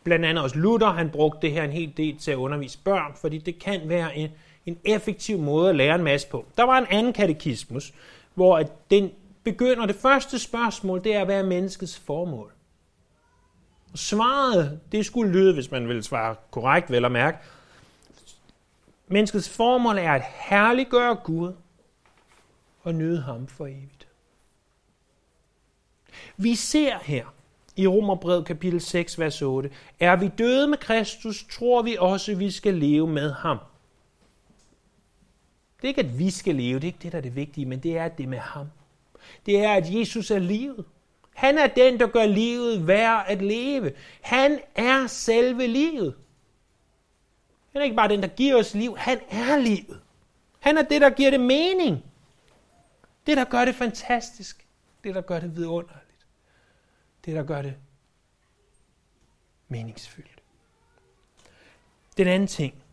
blandt 0.04 0.26
andet 0.26 0.44
også 0.44 0.58
Luther, 0.58 0.90
han 0.90 1.10
brugte 1.10 1.40
det 1.42 1.52
her 1.52 1.64
en 1.64 1.72
hel 1.72 1.94
del 1.98 2.18
til 2.18 2.32
at 2.32 2.38
undervise 2.38 2.80
børn, 2.84 3.12
fordi 3.22 3.38
det 3.38 3.60
kan 3.60 3.82
være 3.86 4.18
en, 4.18 4.30
en 4.66 4.78
effektiv 4.86 5.38
måde 5.38 5.70
at 5.70 5.76
lære 5.76 5.96
en 5.96 6.04
masse 6.04 6.28
på. 6.28 6.46
Der 6.58 6.64
var 6.64 6.78
en 6.78 6.86
anden 6.90 7.14
katekismus, 7.14 7.94
hvor 8.34 8.58
at 8.58 8.68
den 8.92 9.12
begynder, 9.44 9.86
det 9.86 9.96
første 9.96 10.40
spørgsmål, 10.40 11.04
det 11.04 11.16
er, 11.16 11.26
hvad 11.26 11.40
er 11.40 11.46
menneskets 11.46 12.00
formål? 12.00 12.52
Og 13.92 14.00
svaret, 14.00 14.80
det 14.92 15.06
skulle 15.06 15.32
lyde, 15.32 15.54
hvis 15.54 15.72
man 15.72 15.88
ville 15.88 16.04
svare 16.04 16.36
korrekt, 16.52 16.92
vel 16.92 17.06
at 17.06 17.12
mærke. 17.12 17.38
Menneskets 19.08 19.50
formål 19.50 19.98
er 19.98 20.12
at 20.12 20.24
herliggøre 20.50 21.16
Gud 21.16 21.54
og 22.84 22.96
nyde 22.96 23.22
ham 23.22 23.48
for 23.48 23.66
evigt. 23.66 24.08
Vi 26.38 26.56
ser 26.56 26.98
her 27.02 27.26
i 27.76 27.88
Romerbrevet 27.88 28.46
kapitel 28.46 28.82
6, 28.82 29.20
vers 29.20 29.42
8, 29.42 29.72
er 30.00 30.16
vi 30.16 30.28
døde 30.28 30.68
med 30.68 30.78
Kristus, 30.78 31.46
tror 31.52 31.82
vi 31.82 31.98
også, 32.00 32.36
vi 32.36 32.52
skal 32.52 32.74
leve 32.74 33.08
med 33.08 33.32
ham. 33.32 33.58
Det 35.78 35.84
er 35.84 35.88
ikke, 35.88 36.02
at 36.02 36.20
vi 36.20 36.30
skal 36.30 36.56
leve, 36.56 36.76
det 36.76 36.84
er 36.84 36.88
ikke 36.88 37.00
det, 37.02 37.12
der 37.12 37.18
er 37.18 37.22
det 37.22 37.36
vigtige, 37.36 37.66
men 37.66 37.80
det 37.80 37.98
er, 37.98 38.06
at 38.06 38.18
det 38.18 38.24
er 38.24 38.28
med 38.28 38.38
ham. 38.38 38.68
Det 39.46 39.64
er, 39.64 39.74
at 39.74 39.94
Jesus 39.94 40.32
er 40.32 40.40
livet. 40.40 40.86
Han 41.34 41.58
er 41.58 41.68
den, 41.68 42.00
der 42.00 42.08
gør 42.08 42.26
livet 42.26 42.88
værd 42.88 43.26
at 43.28 43.42
leve. 43.42 43.94
Han 44.22 44.60
er 44.76 45.08
selve 45.08 45.68
livet. 45.68 46.16
Han 47.72 47.82
er 47.82 47.84
ikke 47.84 47.96
bare 47.96 48.10
den, 48.10 48.22
der 48.22 48.28
giver 48.28 48.60
os 48.60 48.74
liv. 48.74 48.98
Han 48.98 49.20
er 49.30 49.58
livet. 49.58 50.02
Han 50.60 50.78
er 50.78 50.82
det, 50.82 51.02
der 51.02 51.10
giver 51.10 51.30
det 51.30 51.40
mening. 51.40 52.06
Det, 53.26 53.38
der 53.38 53.44
gør 53.44 53.66
det 53.66 53.76
fantastisk. 53.76 54.68
Det, 55.04 55.16
der 55.16 55.22
gør 55.22 55.40
det 55.40 55.56
vidunderligt. 55.56 56.26
Det, 57.26 57.36
der 57.36 57.44
gør 57.44 57.62
det 57.62 57.76
meningsfyldt. 59.68 60.44
Den 62.18 62.28
anden 62.28 62.48
ting, 62.48 62.84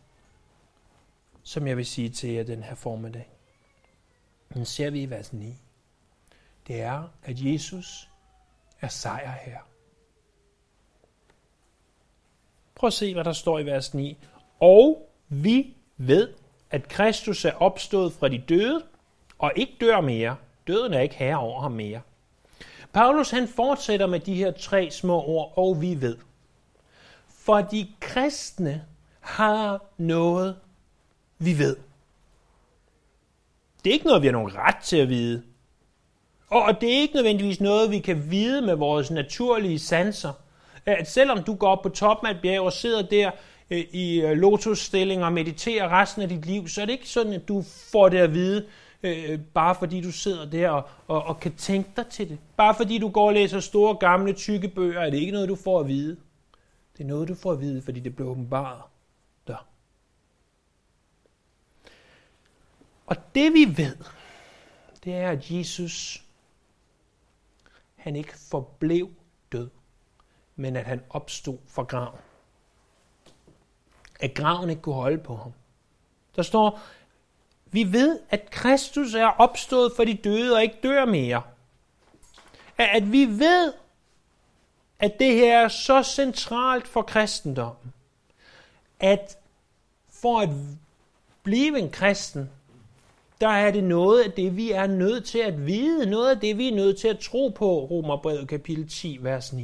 som 1.43 1.67
jeg 1.67 1.77
vil 1.77 1.85
sige 1.85 2.09
til 2.09 2.29
jer 2.29 2.43
den 2.43 2.63
her 2.63 2.75
formiddag, 2.75 3.29
den 4.53 4.65
ser 4.65 4.89
vi 4.89 5.01
i 5.01 5.09
vers 5.09 5.33
9. 5.33 5.55
Det 6.67 6.81
er, 6.81 7.07
at 7.23 7.35
Jesus 7.39 8.08
er 8.81 8.87
sejr 8.87 9.31
her. 9.31 9.57
Prøv 12.75 12.87
at 12.87 12.93
se, 12.93 13.13
hvad 13.13 13.23
der 13.23 13.33
står 13.33 13.59
i 13.59 13.65
vers 13.65 13.93
9. 13.93 14.17
Og 14.59 15.09
vi 15.29 15.75
ved, 15.97 16.33
at 16.71 16.87
Kristus 16.87 17.45
er 17.45 17.53
opstået 17.53 18.13
fra 18.13 18.27
de 18.27 18.43
døde, 18.49 18.83
og 19.37 19.51
ikke 19.55 19.73
dør 19.81 20.01
mere. 20.01 20.35
Døden 20.67 20.93
er 20.93 20.99
ikke 20.99 21.15
herre 21.15 21.39
over 21.39 21.61
ham 21.61 21.71
mere. 21.71 22.01
Paulus 22.93 23.31
han 23.31 23.47
fortsætter 23.47 24.07
med 24.07 24.19
de 24.19 24.35
her 24.35 24.51
tre 24.51 24.91
små 24.91 25.23
ord, 25.23 25.53
og 25.55 25.81
vi 25.81 26.01
ved. 26.01 26.17
For 27.27 27.61
de 27.61 27.87
kristne 27.99 28.85
har 29.19 29.85
noget, 29.97 30.55
vi 31.37 31.57
ved. 31.57 31.77
Det 33.83 33.89
er 33.89 33.93
ikke 33.93 34.05
noget, 34.05 34.21
vi 34.21 34.27
har 34.27 34.31
nogen 34.31 34.55
ret 34.55 34.77
til 34.83 34.97
at 34.97 35.09
vide. 35.09 35.43
Og 36.49 36.81
det 36.81 36.89
er 36.89 37.01
ikke 37.01 37.15
nødvendigvis 37.15 37.61
noget, 37.61 37.91
vi 37.91 37.99
kan 37.99 38.31
vide 38.31 38.61
med 38.61 38.75
vores 38.75 39.11
naturlige 39.11 39.79
sanser. 39.79 40.33
At 40.85 41.09
selvom 41.09 41.43
du 41.43 41.55
går 41.55 41.67
op 41.67 41.81
på 41.81 41.89
toppen 41.89 42.27
af 42.27 42.31
et 42.31 42.41
bjerg 42.41 42.61
og 42.61 42.73
sidder 42.73 43.01
der 43.01 43.31
øh, 43.69 43.79
i 43.91 44.21
øh, 44.21 44.31
lotusstilling 44.31 45.23
og 45.23 45.33
mediterer 45.33 45.99
resten 45.99 46.21
af 46.21 46.29
dit 46.29 46.45
liv, 46.45 46.67
så 46.67 46.81
er 46.81 46.85
det 46.85 46.93
ikke 46.93 47.09
sådan, 47.09 47.33
at 47.33 47.47
du 47.47 47.63
får 47.91 48.09
det 48.09 48.17
at 48.17 48.33
vide, 48.33 48.65
øh, 49.03 49.39
bare 49.53 49.75
fordi 49.75 50.01
du 50.01 50.11
sidder 50.11 50.49
der 50.49 50.69
og, 50.69 50.89
og, 51.07 51.23
og 51.23 51.39
kan 51.39 51.55
tænke 51.55 51.89
dig 51.95 52.07
til 52.07 52.29
det. 52.29 52.37
Bare 52.57 52.75
fordi 52.75 52.97
du 52.97 53.09
går 53.09 53.27
og 53.27 53.33
læser 53.33 53.59
store, 53.59 53.95
gamle, 53.95 54.33
tykke 54.33 54.67
bøger, 54.67 55.01
er 55.01 55.09
det 55.09 55.17
ikke 55.17 55.31
noget, 55.31 55.49
du 55.49 55.55
får 55.55 55.79
at 55.79 55.87
vide. 55.87 56.17
Det 56.97 57.03
er 57.03 57.07
noget, 57.07 57.27
du 57.27 57.35
får 57.35 57.51
at 57.51 57.61
vide, 57.61 57.81
fordi 57.81 57.99
det 57.99 58.15
bliver 58.15 58.29
åbenbaret 58.29 58.81
der. 59.47 59.67
Og 63.05 63.15
det 63.35 63.53
vi 63.53 63.77
ved, 63.77 63.95
det 65.03 65.13
er, 65.13 65.29
at 65.29 65.51
Jesus, 65.51 66.23
han 67.99 68.15
ikke 68.15 68.33
forblev 68.49 69.09
død, 69.51 69.69
men 70.55 70.75
at 70.75 70.85
han 70.85 71.01
opstod 71.09 71.57
fra 71.67 71.83
graven. 71.83 72.19
At 74.19 74.33
graven 74.33 74.69
ikke 74.69 74.81
kunne 74.81 74.95
holde 74.95 75.17
på 75.17 75.35
ham. 75.35 75.53
Der 76.35 76.41
står, 76.41 76.79
vi 77.65 77.93
ved, 77.93 78.19
at 78.29 78.49
Kristus 78.49 79.13
er 79.13 79.27
opstået 79.27 79.91
for 79.95 80.03
de 80.03 80.13
døde 80.13 80.55
og 80.55 80.61
ikke 80.61 80.79
dør 80.83 81.05
mere. 81.05 81.41
At 82.77 83.11
vi 83.11 83.25
ved, 83.25 83.73
at 84.99 85.19
det 85.19 85.33
her 85.35 85.59
er 85.59 85.67
så 85.67 86.03
centralt 86.03 86.87
for 86.87 87.01
kristendommen, 87.01 87.93
at 88.99 89.37
for 90.09 90.39
at 90.39 90.49
blive 91.43 91.79
en 91.79 91.91
kristen, 91.91 92.49
der 93.41 93.47
er 93.47 93.71
det 93.71 93.83
noget 93.83 94.23
af 94.23 94.31
det, 94.31 94.57
vi 94.57 94.71
er 94.71 94.87
nødt 94.87 95.25
til 95.25 95.39
at 95.39 95.65
vide, 95.67 96.09
noget 96.09 96.29
af 96.29 96.39
det, 96.39 96.57
vi 96.57 96.67
er 96.67 96.75
nødt 96.75 96.97
til 96.97 97.07
at 97.07 97.19
tro 97.19 97.47
på, 97.47 97.85
Romerbrevet 97.85 98.47
kapitel 98.47 98.89
10, 98.89 99.17
vers 99.21 99.53
9. 99.53 99.61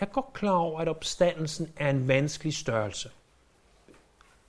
Jeg 0.00 0.06
er 0.06 0.10
godt 0.12 0.32
klar 0.32 0.56
over, 0.56 0.80
at 0.80 0.88
opstandelsen 0.88 1.72
er 1.76 1.90
en 1.90 2.08
vanskelig 2.08 2.54
størrelse. 2.54 3.10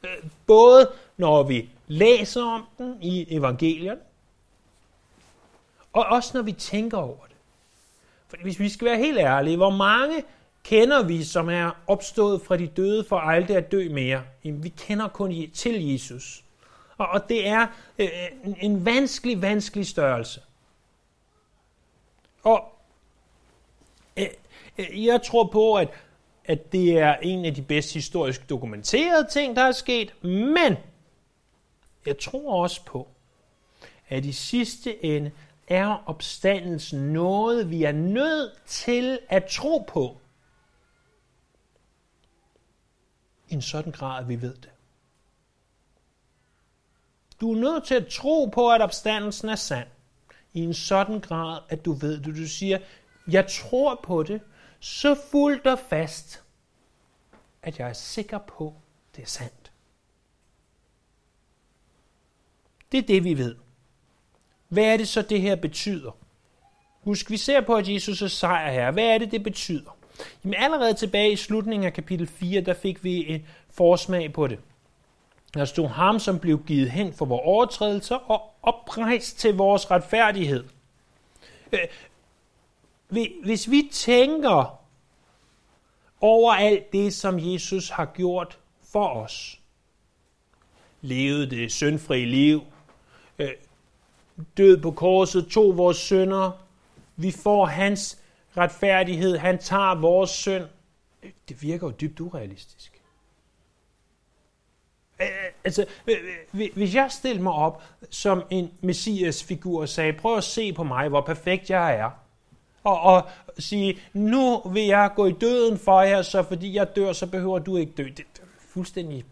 Øh, 0.03 0.09
både 0.47 0.91
når 1.17 1.43
vi 1.43 1.69
læser 1.87 2.43
om 2.43 2.65
den 2.77 2.97
i 3.01 3.35
evangelierne, 3.35 4.01
og 5.93 6.05
også 6.05 6.31
når 6.33 6.41
vi 6.41 6.51
tænker 6.51 6.97
over 6.97 7.25
det. 7.25 7.35
For 8.27 8.37
hvis 8.41 8.59
vi 8.59 8.69
skal 8.69 8.85
være 8.85 8.97
helt 8.97 9.17
ærlige, 9.17 9.57
hvor 9.57 9.69
mange 9.69 10.23
kender 10.63 11.03
vi, 11.03 11.23
som 11.23 11.49
er 11.49 11.71
opstået 11.87 12.41
fra 12.41 12.57
de 12.57 12.67
døde 12.67 13.03
for 13.03 13.17
aldrig 13.17 13.57
at 13.57 13.71
dø 13.71 13.89
mere? 13.89 14.23
Jamen, 14.43 14.63
vi 14.63 14.69
kender 14.69 15.07
kun 15.07 15.51
til 15.53 15.91
Jesus. 15.91 16.43
Og, 17.01 17.07
og 17.07 17.29
det 17.29 17.47
er 17.47 17.67
øh, 17.99 18.09
en, 18.43 18.57
en 18.61 18.85
vanskelig, 18.85 19.41
vanskelig 19.41 19.87
størrelse. 19.87 20.41
Og 22.43 22.73
øh, 24.17 24.27
øh, 24.77 25.05
jeg 25.05 25.21
tror 25.21 25.47
på, 25.47 25.75
at, 25.75 25.89
at 26.45 26.71
det 26.71 26.97
er 26.97 27.15
en 27.15 27.45
af 27.45 27.55
de 27.55 27.61
bedst 27.61 27.93
historisk 27.93 28.49
dokumenterede 28.49 29.27
ting, 29.31 29.55
der 29.55 29.61
er 29.61 29.71
sket, 29.71 30.23
men 30.23 30.77
jeg 32.05 32.19
tror 32.19 32.61
også 32.63 32.85
på, 32.85 33.07
at 34.09 34.25
i 34.25 34.31
sidste 34.31 35.05
ende 35.05 35.31
er 35.67 36.03
opstandelsen 36.05 37.13
noget, 37.13 37.69
vi 37.69 37.83
er 37.83 37.91
nødt 37.91 38.51
til 38.65 39.19
at 39.29 39.45
tro 39.45 39.85
på. 39.87 40.17
I 43.49 43.53
en 43.53 43.61
sådan 43.61 43.91
grad, 43.91 44.23
at 44.23 44.29
vi 44.29 44.41
ved 44.41 44.55
det. 44.55 44.69
Du 47.41 47.51
er 47.53 47.59
nødt 47.59 47.83
til 47.83 47.95
at 47.95 48.07
tro 48.07 48.45
på, 48.45 48.71
at 48.71 48.81
opstandelsen 48.81 49.49
er 49.49 49.55
sand. 49.55 49.87
I 50.53 50.59
en 50.59 50.73
sådan 50.73 51.19
grad, 51.19 51.59
at 51.69 51.85
du 51.85 51.93
ved 51.93 52.17
det. 52.17 52.35
Du 52.35 52.47
siger, 52.47 52.79
jeg 53.27 53.47
tror 53.47 53.99
på 54.03 54.23
det, 54.23 54.41
så 54.79 55.15
fuldt 55.31 55.67
og 55.67 55.79
fast, 55.79 56.43
at 57.63 57.79
jeg 57.79 57.89
er 57.89 57.93
sikker 57.93 58.37
på, 58.37 58.73
det 59.15 59.21
er 59.21 59.27
sandt. 59.27 59.71
Det 62.91 62.97
er 62.97 63.01
det, 63.01 63.23
vi 63.23 63.37
ved. 63.37 63.55
Hvad 64.67 64.83
er 64.83 64.97
det 64.97 65.07
så, 65.07 65.21
det 65.21 65.41
her 65.41 65.55
betyder? 65.55 66.11
Husk, 67.01 67.29
vi 67.29 67.37
ser 67.37 67.61
på, 67.61 67.75
at 67.75 67.89
Jesus 67.89 68.21
er 68.21 68.27
sejr 68.27 68.71
her. 68.71 68.91
Hvad 68.91 69.03
er 69.03 69.17
det, 69.17 69.31
det 69.31 69.43
betyder? 69.43 69.97
Jamen 70.43 70.55
allerede 70.57 70.93
tilbage 70.93 71.31
i 71.31 71.35
slutningen 71.35 71.85
af 71.85 71.93
kapitel 71.93 72.27
4, 72.27 72.61
der 72.61 72.73
fik 72.73 73.03
vi 73.03 73.27
en 73.27 73.45
forsmag 73.69 74.33
på 74.33 74.47
det. 74.47 74.59
Der 75.53 75.65
stod 75.65 75.87
ham, 75.87 76.19
som 76.19 76.39
blev 76.39 76.63
givet 76.63 76.91
hen 76.91 77.13
for 77.13 77.25
vores 77.25 77.41
overtrædelser 77.45 78.15
og 78.15 78.53
oprejst 78.61 79.39
til 79.39 79.53
vores 79.55 79.91
retfærdighed. 79.91 80.63
Øh, 81.71 81.87
hvis 83.43 83.71
vi 83.71 83.89
tænker 83.91 84.79
over 86.21 86.53
alt 86.53 86.93
det, 86.93 87.13
som 87.13 87.39
Jesus 87.39 87.89
har 87.89 88.05
gjort 88.05 88.59
for 88.83 89.07
os, 89.07 89.59
levede 91.01 91.49
det 91.49 91.71
syndfri 91.71 92.25
liv, 92.25 92.61
øh, 93.39 93.51
død 94.57 94.81
på 94.81 94.91
korset, 94.91 95.47
tog 95.47 95.77
vores 95.77 95.97
synder, 95.97 96.51
vi 97.15 97.31
får 97.31 97.65
hans 97.65 98.19
retfærdighed, 98.57 99.37
han 99.37 99.59
tager 99.59 99.95
vores 99.95 100.29
synd. 100.29 100.63
Øh, 101.23 101.31
det 101.49 101.61
virker 101.61 101.87
jo 101.87 101.93
dybt 102.01 102.19
urealistisk. 102.19 103.00
Øh, 105.21 105.27
altså, 105.63 105.85
øh, 106.07 106.17
øh, 106.53 106.69
hvis 106.73 106.95
jeg 106.95 107.11
stillede 107.11 107.43
mig 107.43 107.53
op 107.53 107.83
som 108.09 108.43
en 108.49 108.71
messiasfigur 108.81 109.81
og 109.81 109.89
sagde, 109.89 110.13
prøv 110.13 110.37
at 110.37 110.43
se 110.43 110.73
på 110.73 110.83
mig, 110.83 111.09
hvor 111.09 111.21
perfekt 111.21 111.69
jeg 111.69 111.95
er, 111.95 112.11
og, 112.83 113.01
og 113.01 113.29
sige, 113.57 113.99
nu 114.13 114.59
vil 114.59 114.83
jeg 114.83 115.11
gå 115.15 115.25
i 115.25 115.31
døden 115.31 115.77
for 115.77 116.01
jer, 116.01 116.21
så 116.21 116.43
fordi 116.43 116.75
jeg 116.75 116.95
dør, 116.95 117.13
så 117.13 117.27
behøver 117.27 117.59
du 117.59 117.77
ikke 117.77 117.91
dø. 117.91 118.03
Det 118.03 118.19
er 118.19 118.45
fuldstændig 118.59 119.25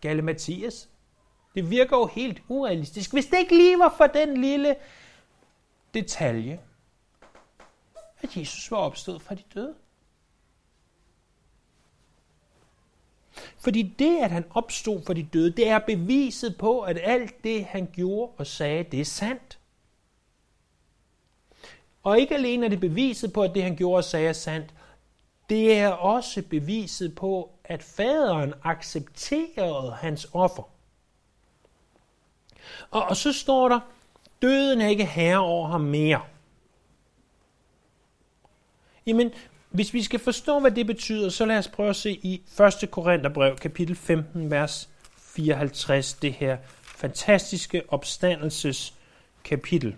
gale 0.00 0.22
Mathias. 0.22 0.88
Det 1.54 1.70
virker 1.70 1.96
jo 1.96 2.06
helt 2.06 2.42
urealistisk. 2.48 3.12
Hvis 3.12 3.26
det 3.26 3.38
ikke 3.38 3.56
lige 3.56 3.78
var 3.78 3.94
for 3.96 4.06
den 4.06 4.40
lille 4.40 4.76
detalje, 5.94 6.60
at 8.22 8.36
Jesus 8.36 8.70
var 8.70 8.76
opstået 8.76 9.22
fra 9.22 9.34
de 9.34 9.42
døde. 9.54 9.74
Fordi 13.58 13.82
det, 13.82 14.18
at 14.18 14.30
han 14.30 14.44
opstod 14.50 15.02
for 15.06 15.12
de 15.12 15.22
døde, 15.22 15.50
det 15.50 15.68
er 15.68 15.78
beviset 15.78 16.56
på, 16.58 16.80
at 16.80 16.98
alt 17.02 17.44
det, 17.44 17.64
han 17.64 17.88
gjorde 17.92 18.32
og 18.36 18.46
sagde, 18.46 18.84
det 18.84 19.00
er 19.00 19.04
sandt. 19.04 19.58
Og 22.02 22.20
ikke 22.20 22.34
alene 22.34 22.66
er 22.66 22.70
det 22.70 22.80
beviset 22.80 23.32
på, 23.32 23.42
at 23.42 23.54
det, 23.54 23.62
han 23.62 23.76
gjorde 23.76 23.96
og 23.96 24.04
sagde, 24.04 24.28
er 24.28 24.32
sandt, 24.32 24.74
det 25.50 25.78
er 25.78 25.88
også 25.88 26.42
beviset 26.42 27.14
på, 27.14 27.50
at 27.64 27.82
faderen 27.82 28.54
accepterede 28.64 29.92
hans 29.92 30.26
offer. 30.32 30.62
Og, 32.90 33.02
og 33.02 33.16
så 33.16 33.32
står 33.32 33.68
der, 33.68 33.80
døden 34.42 34.80
er 34.80 34.88
ikke 34.88 35.04
herre 35.04 35.38
over 35.38 35.68
ham 35.68 35.80
mere. 35.80 36.22
Jamen, 39.06 39.32
hvis 39.70 39.94
vi 39.94 40.02
skal 40.02 40.20
forstå, 40.20 40.60
hvad 40.60 40.70
det 40.70 40.86
betyder, 40.86 41.28
så 41.28 41.44
lad 41.44 41.58
os 41.58 41.68
prøve 41.68 41.90
at 41.90 41.96
se 41.96 42.10
i 42.10 42.42
1. 42.82 42.90
Korintherbrev, 42.90 43.56
kapitel 43.56 43.96
15, 43.96 44.50
vers 44.50 44.88
54, 45.16 46.12
det 46.12 46.32
her 46.32 46.56
fantastiske 46.82 47.82
opstandelses 47.88 48.94
kapitel. 49.44 49.96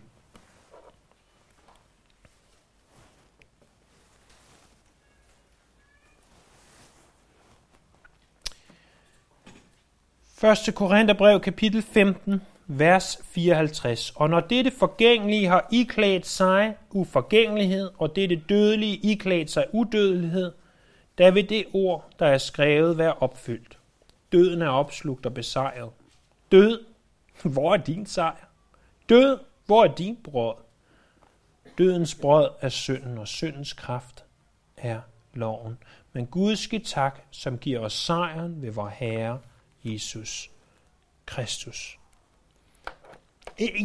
1. 10.45 10.75
Korintherbrev 10.75 11.41
kapitel 11.41 11.83
15, 11.83 12.43
vers 12.67 13.19
54. 13.25 14.13
Og 14.17 14.31
når 14.31 14.41
dette 14.41 14.71
forgængelige 14.71 15.47
har 15.47 15.69
iklædt 15.73 16.27
sig 16.27 16.77
uforgængelighed, 16.91 17.91
og 17.99 18.17
dette 18.17 18.43
dødelige 18.49 18.97
iklædt 18.97 19.51
sig 19.51 19.67
udødelighed, 19.73 20.53
da 21.19 21.31
vil 21.31 21.49
det 21.49 21.65
ord, 21.73 22.11
der 22.19 22.27
er 22.27 22.39
skrevet, 22.39 22.99
være 22.99 23.15
opfyldt. 23.15 23.79
Døden 24.33 24.63
er 24.63 24.69
opslugt 24.69 25.27
og 25.27 25.35
besejret. 25.35 25.91
Død, 26.53 26.85
hvor 27.53 27.73
er 27.73 27.77
din 27.77 28.07
sejr? 28.07 28.49
Død, 29.09 29.39
hvor 29.67 29.85
er 29.85 29.95
din 29.95 30.17
brød? 30.25 30.55
Dødens 31.79 32.15
brød 32.15 32.49
er 32.61 32.69
synden, 32.69 33.19
og 33.19 33.29
syndens 33.29 33.73
kraft 33.73 34.25
er 34.77 35.01
loven. 35.35 35.79
Men 36.13 36.27
Gud 36.27 36.57
skal 36.57 36.85
tak, 36.85 37.21
som 37.31 37.59
giver 37.59 37.81
os 37.81 37.93
sejren 37.93 38.63
ved 38.63 38.71
vor 38.71 38.89
Herre 38.89 39.41
Jesus 39.85 40.51
Kristus. 41.27 41.99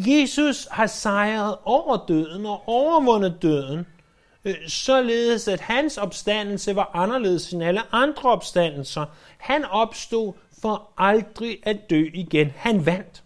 Jesus 0.08 0.68
har 0.72 0.88
sejret 0.88 1.58
over 1.66 2.06
døden 2.08 2.46
og 2.46 2.68
overvundet 2.68 3.42
døden, 3.42 3.86
øh, 4.46 4.56
således 4.68 5.48
at 5.48 5.62
hans 5.62 5.98
opstandelse 5.98 6.76
var 6.76 6.92
anderledes 6.94 7.54
end 7.54 7.64
alle 7.64 7.82
andre 7.92 8.30
opstandelser. 8.30 9.06
Han 9.38 9.66
opstod 9.66 10.34
for 10.62 10.90
aldrig 10.98 11.60
at 11.64 11.90
dø 11.90 12.10
igen. 12.14 12.54
Han 12.56 12.86
vandt. 12.86 13.24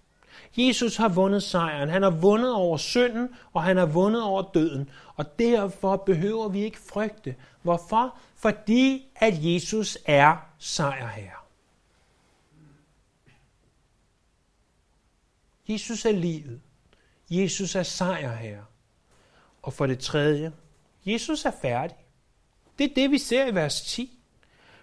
Jesus 0.58 0.98
har 0.98 1.10
vundet 1.10 1.44
sejren. 1.44 1.90
Han 1.90 2.04
har 2.04 2.10
vundet 2.10 2.54
over 2.54 2.78
synden, 2.78 3.30
og 3.54 3.64
han 3.64 3.78
har 3.78 3.86
vundet 3.86 4.24
over 4.24 4.44
døden. 4.54 4.90
Og 5.16 5.40
derfor 5.40 5.96
behøver 5.96 6.48
vi 6.50 6.64
ikke 6.64 6.80
frygte. 6.94 7.36
Hvorfor? 7.62 8.16
Fordi 8.36 9.06
at 9.16 9.34
Jesus 9.40 9.98
er 10.06 10.36
sejrherre. 10.60 11.41
Jesus 15.70 16.06
er 16.06 16.12
livet. 16.12 16.62
Jesus 17.30 17.76
er 17.76 17.84
sejrherre. 17.84 18.66
Og 19.62 19.74
for 19.74 19.88
det 19.88 20.00
tredje, 20.00 20.52
Jesus 21.06 21.46
er 21.46 21.52
færdig. 21.62 21.98
Det 22.80 22.90
er 22.90 22.94
det, 22.96 23.12
vi 23.12 23.18
ser 23.18 23.46
i 23.46 23.56
vers 23.56 23.82
10. 23.82 24.18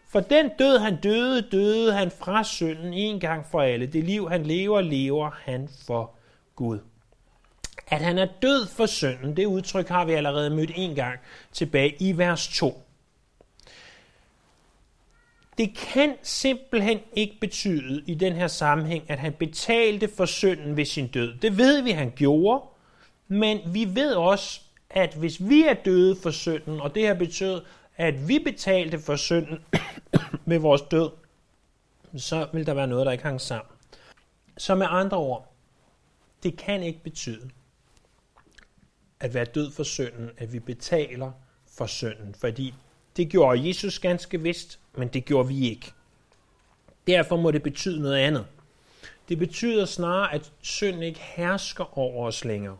For 0.08 0.20
den 0.20 0.50
død, 0.58 0.78
han 0.78 1.00
døde, 1.00 1.42
døde 1.42 1.92
han 1.92 2.10
fra 2.10 2.44
synden 2.44 2.92
en 2.92 3.20
gang 3.20 3.46
for 3.46 3.60
alle. 3.60 3.86
Det 3.86 4.04
liv, 4.04 4.28
han 4.28 4.42
lever, 4.42 4.80
lever 4.80 5.30
han 5.30 5.68
for 5.86 6.14
Gud. 6.56 6.78
At 7.86 8.00
han 8.00 8.18
er 8.18 8.28
død 8.42 8.66
for 8.66 8.86
synden, 8.86 9.36
det 9.36 9.46
udtryk 9.46 9.88
har 9.88 10.04
vi 10.04 10.12
allerede 10.12 10.50
mødt 10.50 10.70
en 10.74 10.94
gang 10.94 11.18
tilbage 11.52 11.96
i 12.00 12.18
vers 12.18 12.48
2. 12.48 12.87
Det 15.58 15.76
kan 15.76 16.14
simpelthen 16.22 17.00
ikke 17.12 17.36
betyde 17.40 18.02
i 18.06 18.14
den 18.14 18.32
her 18.32 18.46
sammenhæng, 18.46 19.10
at 19.10 19.18
han 19.18 19.32
betalte 19.32 20.08
for 20.16 20.24
synden 20.24 20.76
ved 20.76 20.84
sin 20.84 21.08
død. 21.08 21.38
Det 21.38 21.58
ved 21.58 21.82
vi, 21.82 21.90
han 21.90 22.12
gjorde, 22.16 22.64
men 23.28 23.60
vi 23.74 23.94
ved 23.94 24.14
også, 24.14 24.60
at 24.90 25.14
hvis 25.14 25.48
vi 25.48 25.64
er 25.64 25.74
døde 25.74 26.16
for 26.16 26.30
synden, 26.30 26.80
og 26.80 26.94
det 26.94 27.02
her 27.02 27.14
betød, 27.14 27.62
at 27.96 28.28
vi 28.28 28.38
betalte 28.38 28.98
for 28.98 29.16
synden 29.16 29.58
med 30.44 30.58
vores 30.58 30.82
død, 30.82 31.10
så 32.16 32.48
vil 32.52 32.66
der 32.66 32.74
være 32.74 32.86
noget, 32.86 33.06
der 33.06 33.12
ikke 33.12 33.24
hang 33.24 33.40
sammen. 33.40 33.72
Så 34.56 34.74
med 34.74 34.86
andre 34.90 35.16
ord, 35.16 35.52
det 36.42 36.56
kan 36.56 36.82
ikke 36.82 37.02
betyde, 37.02 37.50
at 39.20 39.34
være 39.34 39.44
død 39.44 39.70
for 39.70 39.82
synden, 39.82 40.30
at 40.38 40.52
vi 40.52 40.58
betaler 40.58 41.32
for 41.78 41.86
synden, 41.86 42.34
fordi 42.34 42.74
det 43.18 43.28
gjorde 43.28 43.68
Jesus 43.68 43.98
ganske 43.98 44.40
vist, 44.40 44.78
men 44.96 45.08
det 45.08 45.24
gjorde 45.24 45.48
vi 45.48 45.70
ikke. 45.70 45.92
Derfor 47.06 47.36
må 47.36 47.50
det 47.50 47.62
betyde 47.62 48.02
noget 48.02 48.16
andet. 48.16 48.46
Det 49.28 49.38
betyder 49.38 49.84
snarere, 49.84 50.34
at 50.34 50.52
synden 50.62 51.02
ikke 51.02 51.20
hersker 51.20 51.98
over 51.98 52.26
os 52.26 52.44
længere. 52.44 52.76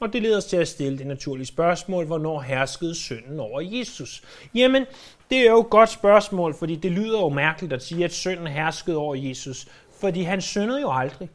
Og 0.00 0.12
det 0.12 0.22
leder 0.22 0.36
os 0.36 0.44
til 0.44 0.56
at 0.56 0.68
stille 0.68 0.98
det 0.98 1.06
naturlige 1.06 1.46
spørgsmål, 1.46 2.06
hvornår 2.06 2.40
herskede 2.40 2.94
synden 2.94 3.40
over 3.40 3.60
Jesus? 3.60 4.22
Jamen, 4.54 4.86
det 5.30 5.38
er 5.38 5.50
jo 5.50 5.60
et 5.60 5.70
godt 5.70 5.90
spørgsmål, 5.90 6.54
fordi 6.54 6.76
det 6.76 6.92
lyder 6.92 7.20
jo 7.20 7.28
mærkeligt 7.28 7.72
at 7.72 7.82
sige, 7.82 8.04
at 8.04 8.12
synden 8.12 8.46
herskede 8.46 8.96
over 8.96 9.14
Jesus, 9.14 9.68
fordi 10.00 10.22
han 10.22 10.40
syndede 10.40 10.80
jo 10.80 10.92
aldrig. 10.92 11.30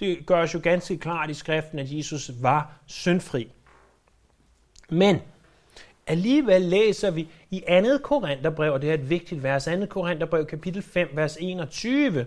Det 0.00 0.26
gøres 0.26 0.54
jo 0.54 0.60
ganske 0.62 0.98
klart 0.98 1.30
i 1.30 1.34
skriften, 1.34 1.78
at 1.78 1.86
Jesus 1.92 2.30
var 2.40 2.72
syndfri. 2.86 3.48
Men 4.88 5.20
alligevel 6.06 6.62
læser 6.62 7.10
vi 7.10 7.28
i 7.50 7.60
2. 7.60 7.98
Korintherbrev, 8.02 8.72
og 8.72 8.82
det 8.82 8.90
er 8.90 8.94
et 8.94 9.10
vigtigt 9.10 9.42
vers, 9.42 9.64
2. 9.64 9.86
Korintherbrev 9.86 10.46
kapitel 10.46 10.82
5, 10.82 11.08
vers 11.12 11.36
21, 11.40 12.26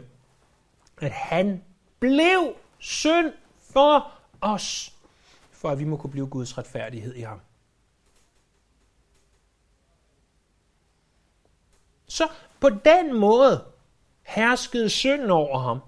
at 1.02 1.12
han 1.12 1.64
blev 2.00 2.56
synd 2.80 3.34
for 3.60 4.12
os, 4.42 4.94
for 5.52 5.70
at 5.70 5.80
vi 5.80 5.84
må 5.84 5.98
kunne 5.98 6.12
blive 6.12 6.28
Guds 6.28 6.58
retfærdighed 6.58 7.16
i 7.16 7.22
ham. 7.22 7.40
Så 12.08 12.28
på 12.60 12.70
den 12.70 13.14
måde 13.20 13.64
herskede 14.24 14.90
synden 14.90 15.32
over 15.32 15.60
ham 15.60 15.80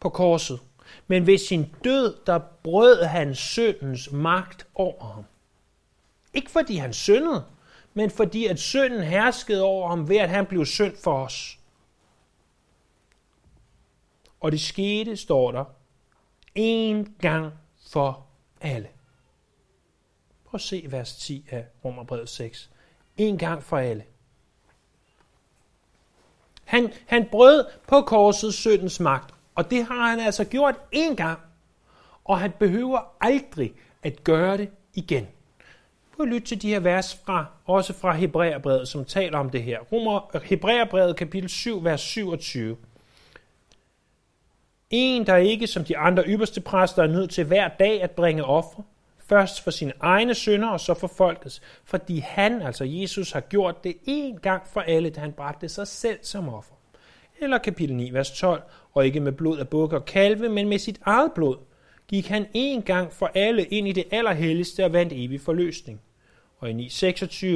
på 0.00 0.08
korset. 0.08 0.60
Men 1.06 1.26
ved 1.26 1.38
sin 1.38 1.74
død, 1.84 2.16
der 2.26 2.38
brød 2.38 3.04
han 3.04 3.34
syndens 3.34 4.12
magt 4.12 4.66
over 4.74 5.04
ham. 5.04 5.24
Ikke 6.34 6.50
fordi 6.50 6.76
han 6.76 6.92
syndede, 6.92 7.44
men 7.94 8.10
fordi 8.10 8.46
at 8.46 8.58
synden 8.58 9.02
herskede 9.02 9.62
over 9.62 9.88
ham 9.88 10.08
ved, 10.08 10.16
at 10.16 10.28
han 10.28 10.46
blev 10.46 10.66
synd 10.66 10.96
for 10.96 11.24
os. 11.24 11.58
Og 14.40 14.52
det 14.52 14.60
skete, 14.60 15.16
står 15.16 15.52
der, 15.52 15.64
en 16.54 17.14
gang 17.20 17.52
for 17.90 18.26
alle. 18.60 18.88
Prøv 20.44 20.56
at 20.56 20.60
se 20.60 20.86
vers 20.88 21.16
10 21.16 21.46
af 21.50 21.66
Romerbrevet 21.84 22.28
6. 22.28 22.70
En 23.16 23.38
gang 23.38 23.62
for 23.62 23.76
alle. 23.76 24.04
Han, 26.64 26.92
han 27.06 27.28
brød 27.30 27.64
på 27.88 28.00
korset 28.00 28.54
syndens 28.54 29.00
magt, 29.00 29.34
og 29.54 29.70
det 29.70 29.84
har 29.84 30.10
han 30.10 30.20
altså 30.20 30.44
gjort 30.44 30.74
en 30.92 31.16
gang, 31.16 31.40
og 32.24 32.40
han 32.40 32.52
behøver 32.58 33.16
aldrig 33.20 33.74
at 34.02 34.24
gøre 34.24 34.56
det 34.56 34.70
igen. 34.94 35.28
Prøv 36.16 36.26
at 36.26 36.32
lytte 36.32 36.46
til 36.46 36.62
de 36.62 36.68
her 36.68 36.80
vers 36.80 37.20
fra, 37.26 37.46
også 37.64 37.92
fra 37.92 38.12
Hebræerbrevet, 38.12 38.88
som 38.88 39.04
taler 39.04 39.38
om 39.38 39.50
det 39.50 39.62
her. 39.62 39.80
Romer, 39.80 40.38
Hebræerbrevet 40.44 41.16
kapitel 41.16 41.50
7, 41.50 41.84
vers 41.84 42.00
27. 42.00 42.76
En, 44.90 45.26
der 45.26 45.36
ikke 45.36 45.66
som 45.66 45.84
de 45.84 45.98
andre 45.98 46.24
ypperste 46.26 46.60
præster 46.60 47.02
er 47.02 47.06
nødt 47.06 47.30
til 47.30 47.44
hver 47.44 47.68
dag 47.68 48.02
at 48.02 48.10
bringe 48.10 48.44
offer, 48.44 48.82
først 49.26 49.64
for 49.64 49.70
sine 49.70 49.92
egne 50.00 50.34
synder 50.34 50.68
og 50.68 50.80
så 50.80 50.94
for 50.94 51.06
folkets, 51.06 51.62
fordi 51.84 52.18
han, 52.18 52.62
altså 52.62 52.84
Jesus, 52.84 53.32
har 53.32 53.40
gjort 53.40 53.84
det 53.84 53.96
en 54.04 54.38
gang 54.38 54.62
for 54.66 54.80
alle, 54.80 55.10
da 55.10 55.20
han 55.20 55.32
bragte 55.32 55.68
sig 55.68 55.88
selv 55.88 56.18
som 56.22 56.48
offer. 56.48 56.74
Eller 57.40 57.58
kapitel 57.58 57.96
9, 57.96 58.10
vers 58.12 58.30
12, 58.30 58.62
og 58.92 59.06
ikke 59.06 59.20
med 59.20 59.32
blod 59.32 59.58
af 59.58 59.68
bukker 59.68 59.98
og 59.98 60.04
kalve, 60.04 60.48
men 60.48 60.68
med 60.68 60.78
sit 60.78 61.00
eget 61.04 61.32
blod, 61.32 61.56
gik 62.08 62.26
han 62.26 62.46
en 62.54 62.82
gang 62.82 63.12
for 63.12 63.30
alle 63.34 63.64
ind 63.64 63.88
i 63.88 63.92
det 63.92 64.04
allerhelligste 64.10 64.84
og 64.84 64.92
vandt 64.92 65.12
evig 65.12 65.40
forløsning. 65.40 66.00
Og 66.64 66.70
i 66.70 66.86
9.26, 66.86 67.46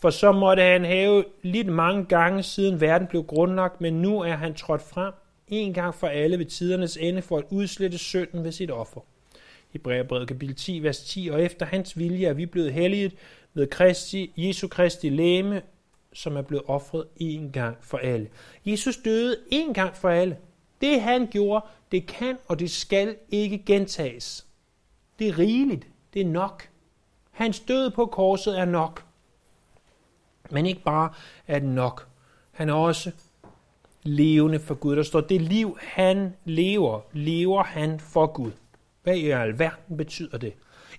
for 0.00 0.10
så 0.10 0.32
måtte 0.32 0.62
han 0.62 0.84
have 0.84 1.24
lidt 1.42 1.66
mange 1.66 2.04
gange 2.04 2.42
siden 2.42 2.80
verden 2.80 3.06
blev 3.06 3.24
grundlagt, 3.24 3.80
men 3.80 4.02
nu 4.02 4.20
er 4.20 4.34
han 4.34 4.54
trådt 4.54 4.82
frem 4.82 5.12
en 5.48 5.74
gang 5.74 5.94
for 5.94 6.06
alle 6.06 6.38
ved 6.38 6.46
tidernes 6.46 6.96
ende 6.96 7.22
for 7.22 7.38
at 7.38 7.44
udslette 7.50 7.98
synden 7.98 8.44
ved 8.44 8.52
sit 8.52 8.70
offer. 8.70 9.00
Hebræerbrevet 9.70 10.28
kapitel 10.28 10.56
10, 10.56 10.82
vers 10.82 11.00
10, 11.00 11.28
og 11.32 11.42
efter 11.42 11.66
hans 11.66 11.98
vilje 11.98 12.26
er 12.26 12.32
vi 12.32 12.46
blevet 12.46 12.72
helliget 12.72 13.14
ved 13.54 13.66
Kristi, 13.66 14.32
Jesu 14.36 14.68
Kristi 14.68 15.08
læme, 15.08 15.62
som 16.12 16.36
er 16.36 16.42
blevet 16.42 16.64
offret 16.66 17.04
en 17.16 17.50
gang 17.52 17.76
for 17.80 17.98
alle. 17.98 18.28
Jesus 18.66 18.96
døde 18.96 19.36
en 19.50 19.74
gang 19.74 19.96
for 19.96 20.08
alle. 20.08 20.36
Det 20.80 21.00
han 21.00 21.26
gjorde, 21.26 21.64
det 21.92 22.06
kan 22.06 22.36
og 22.48 22.58
det 22.58 22.70
skal 22.70 23.16
ikke 23.30 23.62
gentages. 23.66 24.46
Det 25.18 25.28
er 25.28 25.38
rigeligt. 25.38 25.86
Det 26.14 26.22
er 26.22 26.26
nok. 26.26 26.71
Hans 27.32 27.60
død 27.60 27.90
på 27.90 28.06
korset 28.06 28.58
er 28.58 28.64
nok. 28.64 29.04
Men 30.50 30.66
ikke 30.66 30.82
bare 30.82 31.12
er 31.46 31.58
den 31.58 31.74
nok. 31.74 32.08
Han 32.50 32.68
er 32.68 32.74
også 32.74 33.10
levende 34.02 34.60
for 34.60 34.74
Gud. 34.74 34.96
Der 34.96 35.02
står, 35.02 35.20
det 35.20 35.40
liv 35.40 35.78
han 35.80 36.34
lever, 36.44 37.00
lever 37.12 37.62
han 37.62 38.00
for 38.00 38.26
Gud. 38.26 38.50
Hvad 39.02 39.16
i 39.16 39.30
alverden 39.30 39.96
betyder 39.96 40.38
det? 40.38 40.52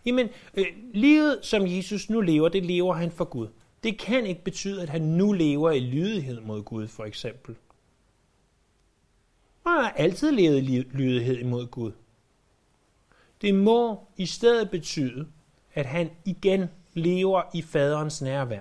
Jamen, 0.06 0.30
øh, 0.54 0.66
livet 0.94 1.40
som 1.42 1.68
Jesus 1.68 2.10
nu 2.10 2.22
lever, 2.22 2.50
det 2.50 2.66
lever 2.66 2.94
han 2.94 3.12
for 3.12 3.26
Gud. 3.26 3.48
Det 3.84 4.00
kan 4.00 4.26
ikke 4.26 4.44
betyde, 4.44 4.82
at 4.82 4.90
han 4.90 5.02
nu 5.02 5.32
lever 5.32 5.72
i 5.72 5.80
lydighed 5.80 6.42
mod 6.42 6.64
Gud, 6.64 6.88
for 6.88 7.04
eksempel. 7.04 7.56
Han 9.68 9.84
har 9.84 9.90
altid 9.90 10.32
levet 10.32 10.64
i 10.64 10.82
lydighed 10.92 11.38
imod 11.38 11.68
Gud. 11.68 11.92
Det 13.42 13.56
må 13.56 14.00
i 14.18 14.26
stedet 14.26 14.70
betyde, 14.70 15.28
at 15.74 15.86
han 15.86 16.10
igen 16.26 16.70
lever 16.94 17.42
i 17.54 17.62
faderens 17.62 18.22
nærvær. 18.22 18.60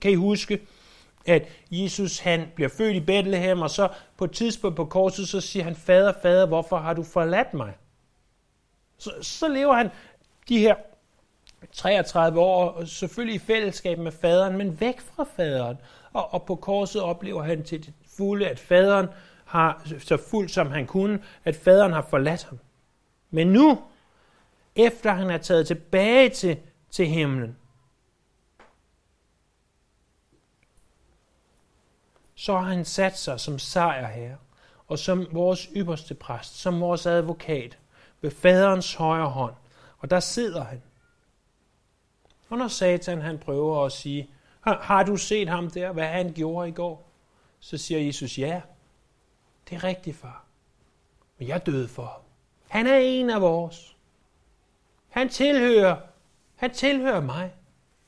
Kan 0.00 0.10
I 0.10 0.14
huske, 0.14 0.60
at 1.26 1.48
Jesus 1.70 2.18
han 2.18 2.46
bliver 2.54 2.68
født 2.68 2.96
i 2.96 3.00
Bethlehem, 3.00 3.60
og 3.60 3.70
så 3.70 3.88
på 4.16 4.24
et 4.24 4.32
tidspunkt 4.32 4.76
på 4.76 4.84
korset, 4.84 5.28
så 5.28 5.40
siger 5.40 5.64
han, 5.64 5.74
Fader, 5.74 6.12
Fader, 6.22 6.46
hvorfor 6.46 6.76
har 6.76 6.94
du 6.94 7.02
forladt 7.02 7.54
mig? 7.54 7.72
Så, 8.98 9.10
så 9.22 9.48
lever 9.48 9.74
han 9.74 9.90
de 10.48 10.58
her 10.58 10.74
33 11.72 12.40
år, 12.40 12.84
selvfølgelig 12.84 13.34
i 13.34 13.38
fællesskab 13.38 13.98
med 13.98 14.12
faderen, 14.12 14.58
men 14.58 14.80
væk 14.80 15.00
fra 15.00 15.26
faderen. 15.36 15.76
Og, 16.12 16.34
og 16.34 16.42
på 16.42 16.54
korset 16.54 17.02
oplever 17.02 17.42
han 17.42 17.64
til 17.64 17.86
det 17.86 17.94
fulde, 18.16 18.48
at 18.48 18.58
faderen 18.58 19.06
har 19.44 19.82
så 19.98 20.16
fuldt 20.16 20.50
som 20.50 20.70
han 20.70 20.86
kunne, 20.86 21.22
at 21.44 21.56
faderen 21.56 21.92
har 21.92 22.06
forladt 22.10 22.44
ham. 22.44 22.58
Men 23.30 23.46
nu, 23.46 23.78
efter 24.76 25.12
han 25.12 25.30
er 25.30 25.38
taget 25.38 25.66
tilbage 25.66 26.30
til, 26.30 26.58
til 26.90 27.06
himlen, 27.06 27.56
så 32.34 32.58
har 32.58 32.68
han 32.68 32.84
sat 32.84 33.18
sig 33.18 33.40
som 33.40 33.58
sejrherre 33.58 34.36
og 34.86 34.98
som 34.98 35.26
vores 35.32 35.68
ypperste 35.76 36.14
præst, 36.14 36.58
som 36.58 36.80
vores 36.80 37.06
advokat 37.06 37.78
ved 38.20 38.30
faderens 38.30 38.94
højre 38.94 39.30
hånd. 39.30 39.54
Og 39.98 40.10
der 40.10 40.20
sidder 40.20 40.64
han. 40.64 40.82
Og 42.48 42.58
når 42.58 42.68
Satan 42.68 43.20
han 43.20 43.38
prøver 43.38 43.84
at 43.84 43.92
sige, 43.92 44.30
har 44.60 45.02
du 45.02 45.16
set 45.16 45.48
ham 45.48 45.70
der, 45.70 45.92
hvad 45.92 46.06
han 46.06 46.32
gjorde 46.32 46.68
i 46.68 46.72
går? 46.72 47.10
Så 47.60 47.78
siger 47.78 48.00
Jesus, 48.00 48.38
ja, 48.38 48.60
det 49.68 49.76
er 49.76 49.84
rigtigt, 49.84 50.16
far. 50.16 50.44
Men 51.38 51.48
jeg 51.48 51.66
døde 51.66 51.88
for 51.88 52.04
ham. 52.04 52.20
Han 52.68 52.86
er 52.86 52.96
en 52.96 53.30
af 53.30 53.40
vores. 53.40 53.91
Han 55.12 55.28
tilhører, 55.28 55.96
han 56.56 56.74
tilhører 56.74 57.20
mig. 57.20 57.54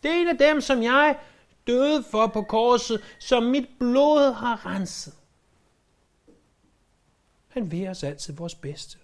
Det 0.03 0.11
er 0.11 0.15
en 0.15 0.29
af 0.29 0.39
dem, 0.39 0.61
som 0.61 0.83
jeg 0.83 1.19
døde 1.67 2.05
for 2.11 2.27
på 2.27 2.43
korset, 2.43 3.01
som 3.19 3.43
mit 3.43 3.69
blod 3.79 4.33
har 4.33 4.67
renset. 4.67 5.15
Han 7.49 7.71
vil 7.71 7.89
os 7.89 8.03
altid 8.03 8.35
vores 8.35 8.55
bedste. 8.55 8.99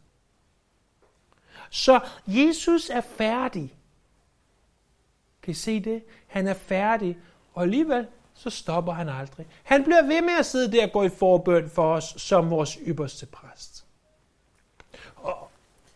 Så 1.71 2.01
Jesus 2.27 2.91
er 2.91 3.01
færdig. 3.01 3.75
Kan 5.43 5.51
I 5.51 5.55
se 5.55 5.81
det? 5.81 6.03
Han 6.27 6.49
er 6.49 6.55
færdig, 6.55 7.19
og 7.55 7.63
alligevel 7.63 8.07
så 8.35 8.51
stopper 8.51 8.93
han 8.93 9.09
aldrig. 9.09 9.47
Han 9.63 9.85
bliver 9.85 10.03
ved 10.03 10.23
med 10.23 10.35
at 10.39 10.47
sidde 10.47 10.73
der 10.73 10.87
og 10.87 10.93
gå 10.93 11.03
i 11.03 11.09
forbøn 11.09 11.71
for 11.71 11.95
os 11.95 12.15
som 12.17 12.51
vores 12.51 12.79
ypperste 12.87 13.27
præst. 13.27 13.70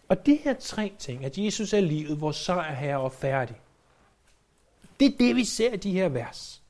Og, 0.08 0.26
det 0.26 0.26
de 0.26 0.40
her 0.44 0.54
tre 0.54 0.92
ting, 0.98 1.24
at 1.24 1.38
Jesus 1.38 1.72
er 1.72 1.80
livet, 1.80 2.20
vores 2.20 2.36
sejr 2.36 2.74
her 2.74 2.96
og 2.96 3.12
færdig, 3.12 3.56
det 5.00 5.06
er 5.06 5.18
det, 5.18 5.36
vi 5.36 5.44
ser 5.44 5.72
i 5.72 5.76
de 5.76 5.92
her 5.92 6.08
vers. 6.08 6.62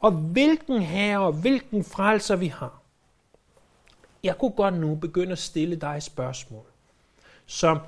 Og 0.00 0.10
hvilken 0.10 0.82
herre 0.82 1.18
og 1.18 1.32
hvilken 1.32 1.84
frelser 1.84 2.36
vi 2.36 2.46
har. 2.46 2.80
Jeg 4.22 4.38
kunne 4.38 4.50
godt 4.50 4.74
nu 4.74 4.94
begynde 4.94 5.32
at 5.32 5.38
stille 5.38 5.76
dig 5.76 6.02
spørgsmål, 6.02 6.64
som 7.46 7.78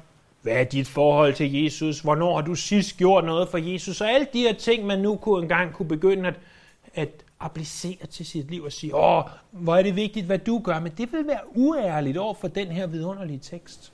hvad 0.42 0.54
er 0.54 0.64
dit 0.64 0.88
forhold 0.88 1.35
til 1.35 1.62
Jesus? 1.62 2.00
Hvornår 2.00 2.35
har 2.35 2.42
du 2.42 2.54
sidst 2.54 2.96
gjort 2.96 3.24
noget 3.24 3.48
for 3.48 3.59
Jesus? 3.59 4.00
Og 4.00 4.11
alle 4.11 4.26
de 4.32 4.40
her 4.40 4.54
ting, 4.54 4.87
man 4.87 4.98
nu 4.98 5.16
kunne 5.16 5.42
engang 5.42 5.72
kunne 5.72 5.88
begynde 5.88 6.28
at, 6.28 6.35
at 6.94 7.09
applicere 7.40 8.06
til 8.06 8.26
sit 8.26 8.50
liv 8.50 8.62
og 8.62 8.72
sige, 8.72 8.96
åh, 8.96 9.24
hvor 9.50 9.76
er 9.76 9.82
det 9.82 9.96
vigtigt, 9.96 10.26
hvad 10.26 10.38
du 10.38 10.59
gør. 10.59 10.80
Men 10.80 10.92
det 10.98 11.12
vil 11.12 11.26
være 11.26 11.56
uærligt 11.56 12.16
over 12.16 12.35
for 12.35 12.48
den 12.48 12.66
her 12.68 12.87
vidunderlige 12.87 13.38
tekst. 13.38 13.92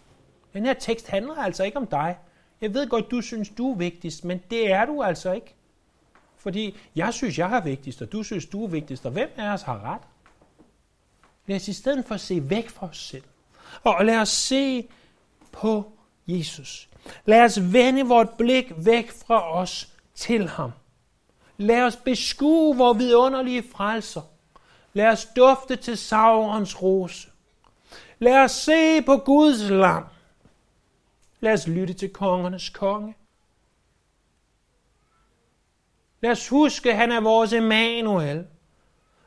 Den 0.53 0.67
her 0.67 0.75
tekst 0.75 1.09
handler 1.09 1.35
altså 1.35 1.65
ikke 1.65 1.77
om 1.77 1.87
dig. 1.87 2.17
Jeg 2.61 2.75
ved 2.75 2.89
godt, 2.89 3.11
du 3.11 3.21
synes, 3.21 3.49
du 3.49 3.73
er 3.73 3.77
vigtigst, 3.77 4.25
men 4.25 4.43
det 4.51 4.73
er 4.73 4.85
du 4.85 5.03
altså 5.03 5.33
ikke. 5.33 5.55
Fordi 6.37 6.77
jeg 6.97 7.15
synes, 7.15 7.39
jeg 7.39 7.57
er 7.57 7.61
vigtigst, 7.61 8.03
og 8.03 8.13
du 8.13 8.23
synes, 8.23 8.47
du 8.47 8.65
er 8.65 8.69
vigtigst, 8.69 9.07
og 9.07 9.13
hvem 9.13 9.31
af 9.37 9.53
os 9.53 9.63
har 9.63 9.83
ret? 9.85 10.03
Lad 11.47 11.57
os 11.57 11.69
i 11.69 11.73
stedet 11.73 12.05
for 12.05 12.17
se 12.17 12.51
væk 12.51 12.69
fra 12.69 12.87
os 12.87 12.99
selv, 12.99 13.25
og 13.85 14.05
lad 14.05 14.19
os 14.19 14.29
se 14.29 14.89
på 15.53 15.93
Jesus. 16.27 16.89
Lad 17.25 17.45
os 17.45 17.73
vende 17.73 18.03
vort 18.03 18.31
blik 18.39 18.73
væk 18.77 19.11
fra 19.27 19.55
os 19.55 19.89
til 20.15 20.49
ham. 20.49 20.71
Lad 21.57 21.83
os 21.83 21.97
beskue 21.97 22.77
vores 22.77 22.99
vidunderlige 22.99 23.65
frelser. 23.73 24.23
Lad 24.93 25.07
os 25.07 25.29
dufte 25.37 25.77
til 25.77 25.99
Saurons 25.99 26.83
rose. 26.83 27.29
Lad 28.19 28.37
os 28.37 28.51
se 28.51 29.03
på 29.03 29.17
Guds 29.17 29.71
lam. 29.71 30.05
Lad 31.43 31.53
os 31.53 31.69
lytte 31.69 31.95
til 31.95 32.13
kongernes 32.13 32.69
konge. 32.69 33.17
Lad 36.21 36.31
os 36.31 36.49
huske, 36.49 36.91
at 36.91 36.97
han 36.97 37.13
er 37.13 37.21
vores 37.21 37.53
Emmanuel. 37.53 38.47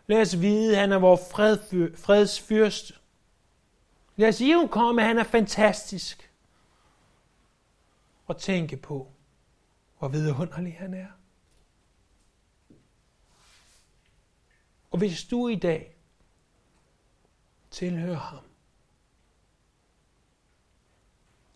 Lad 0.07 0.21
os 0.21 0.41
vide, 0.41 0.75
at 0.75 0.81
han 0.81 0.91
er 0.91 0.97
vores 0.97 1.21
fredsfyrste. 1.97 2.93
Lad 4.15 4.29
os 4.29 4.41
jo 4.41 4.67
komme, 4.71 5.01
at 5.01 5.07
han 5.07 5.17
er 5.17 5.23
fantastisk. 5.23 6.31
Og 8.27 8.37
tænke 8.37 8.77
på, 8.77 9.11
hvor 9.99 10.07
vidunderlig 10.07 10.75
han 10.77 10.93
er. 10.93 11.07
Og 14.91 14.97
hvis 14.97 15.23
du 15.23 15.47
i 15.47 15.55
dag 15.55 15.95
tilhører 17.71 18.19
ham, 18.19 18.43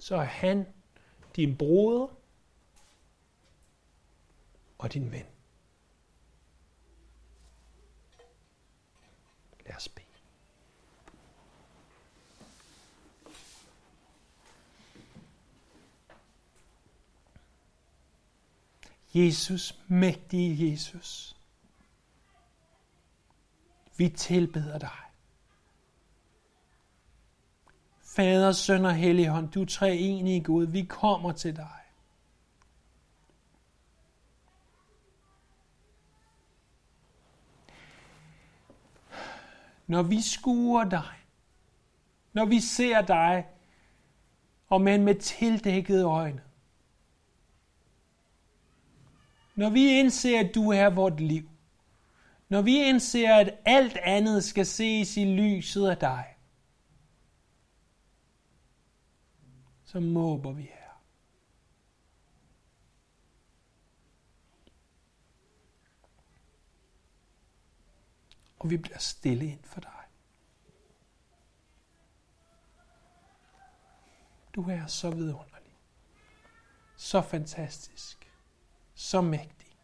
så 0.09 0.15
er 0.15 0.23
han 0.23 0.65
din 1.35 1.57
broder 1.57 2.07
og 4.77 4.93
din 4.93 5.11
ven. 5.11 5.25
Lad 9.65 9.75
os 9.75 9.89
bede. 9.89 10.05
Jesus, 19.13 19.79
mægtige 19.87 20.71
Jesus. 20.71 21.35
Vi 23.97 24.09
tilbeder 24.09 24.77
dig. 24.77 25.08
Fader, 28.19 28.51
Søn 28.51 28.85
og 28.85 28.95
Helligånd, 28.95 29.51
du 29.51 29.65
tre 29.65 29.95
enige 29.95 30.43
Gud, 30.43 30.65
vi 30.65 30.81
kommer 30.81 31.31
til 31.31 31.55
dig. 31.55 31.79
Når 39.87 40.03
vi 40.03 40.21
skuer 40.21 40.83
dig, 40.83 41.13
når 42.33 42.45
vi 42.45 42.59
ser 42.59 43.01
dig, 43.01 43.45
og 44.69 44.81
men 44.81 45.03
med 45.03 45.15
tildækkede 45.15 46.03
øjne, 46.03 46.41
når 49.55 49.69
vi 49.69 49.99
indser, 49.99 50.39
at 50.39 50.55
du 50.55 50.71
er 50.71 50.89
vort 50.89 51.19
liv, 51.19 51.49
når 52.49 52.61
vi 52.61 52.75
indser, 52.77 53.35
at 53.35 53.59
alt 53.65 53.97
andet 53.97 54.43
skal 54.43 54.65
ses 54.65 55.17
i 55.17 55.25
lyset 55.25 55.87
af 55.87 55.97
dig, 55.97 56.25
så 59.89 59.99
måber 59.99 60.51
vi 60.51 60.61
her. 60.61 61.01
Og 68.59 68.69
vi 68.69 68.77
bliver 68.77 68.97
stille 68.97 69.45
ind 69.45 69.63
for 69.63 69.81
dig. 69.81 70.03
Du 74.55 74.69
er 74.69 74.87
så 74.87 75.11
vidunderlig. 75.11 75.77
Så 76.95 77.21
fantastisk. 77.21 78.31
Så 78.93 79.21
mægtig. 79.21 79.77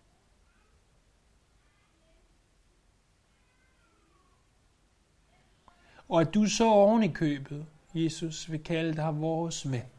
Og 6.08 6.22
at 6.22 6.34
du 6.34 6.46
så 6.46 6.66
oven 6.66 7.04
i 7.04 7.14
købet, 7.14 7.68
Jesus, 7.94 8.52
vil 8.52 8.64
kalde 8.64 8.96
dig 8.96 9.22
vores 9.22 9.72
ven. 9.72 9.95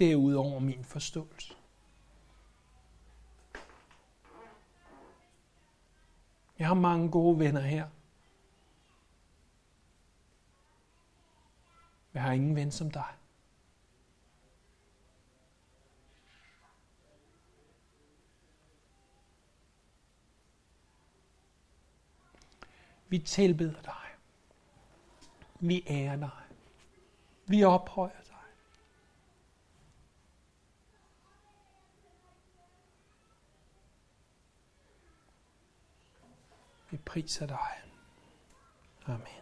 Det 0.00 0.12
er 0.12 0.16
ud 0.16 0.34
over 0.34 0.58
min 0.58 0.84
forståelse. 0.84 1.54
Jeg 6.58 6.66
har 6.66 6.74
mange 6.74 7.10
gode 7.10 7.38
venner 7.38 7.60
her. 7.60 7.88
Jeg 12.14 12.22
har 12.22 12.32
ingen 12.32 12.56
ven 12.56 12.72
som 12.72 12.90
dig. 12.90 13.14
Vi 23.08 23.18
tilbeder 23.18 23.82
dig. 23.82 23.94
Vi 25.60 25.84
ærer 25.90 26.16
dig. 26.16 26.30
Vi 27.46 27.64
ophøjer 27.64 28.22
dig. 28.22 28.29
Vi 36.90 36.96
priser 36.96 37.46
dig. 37.46 37.82
Amen. 39.06 39.39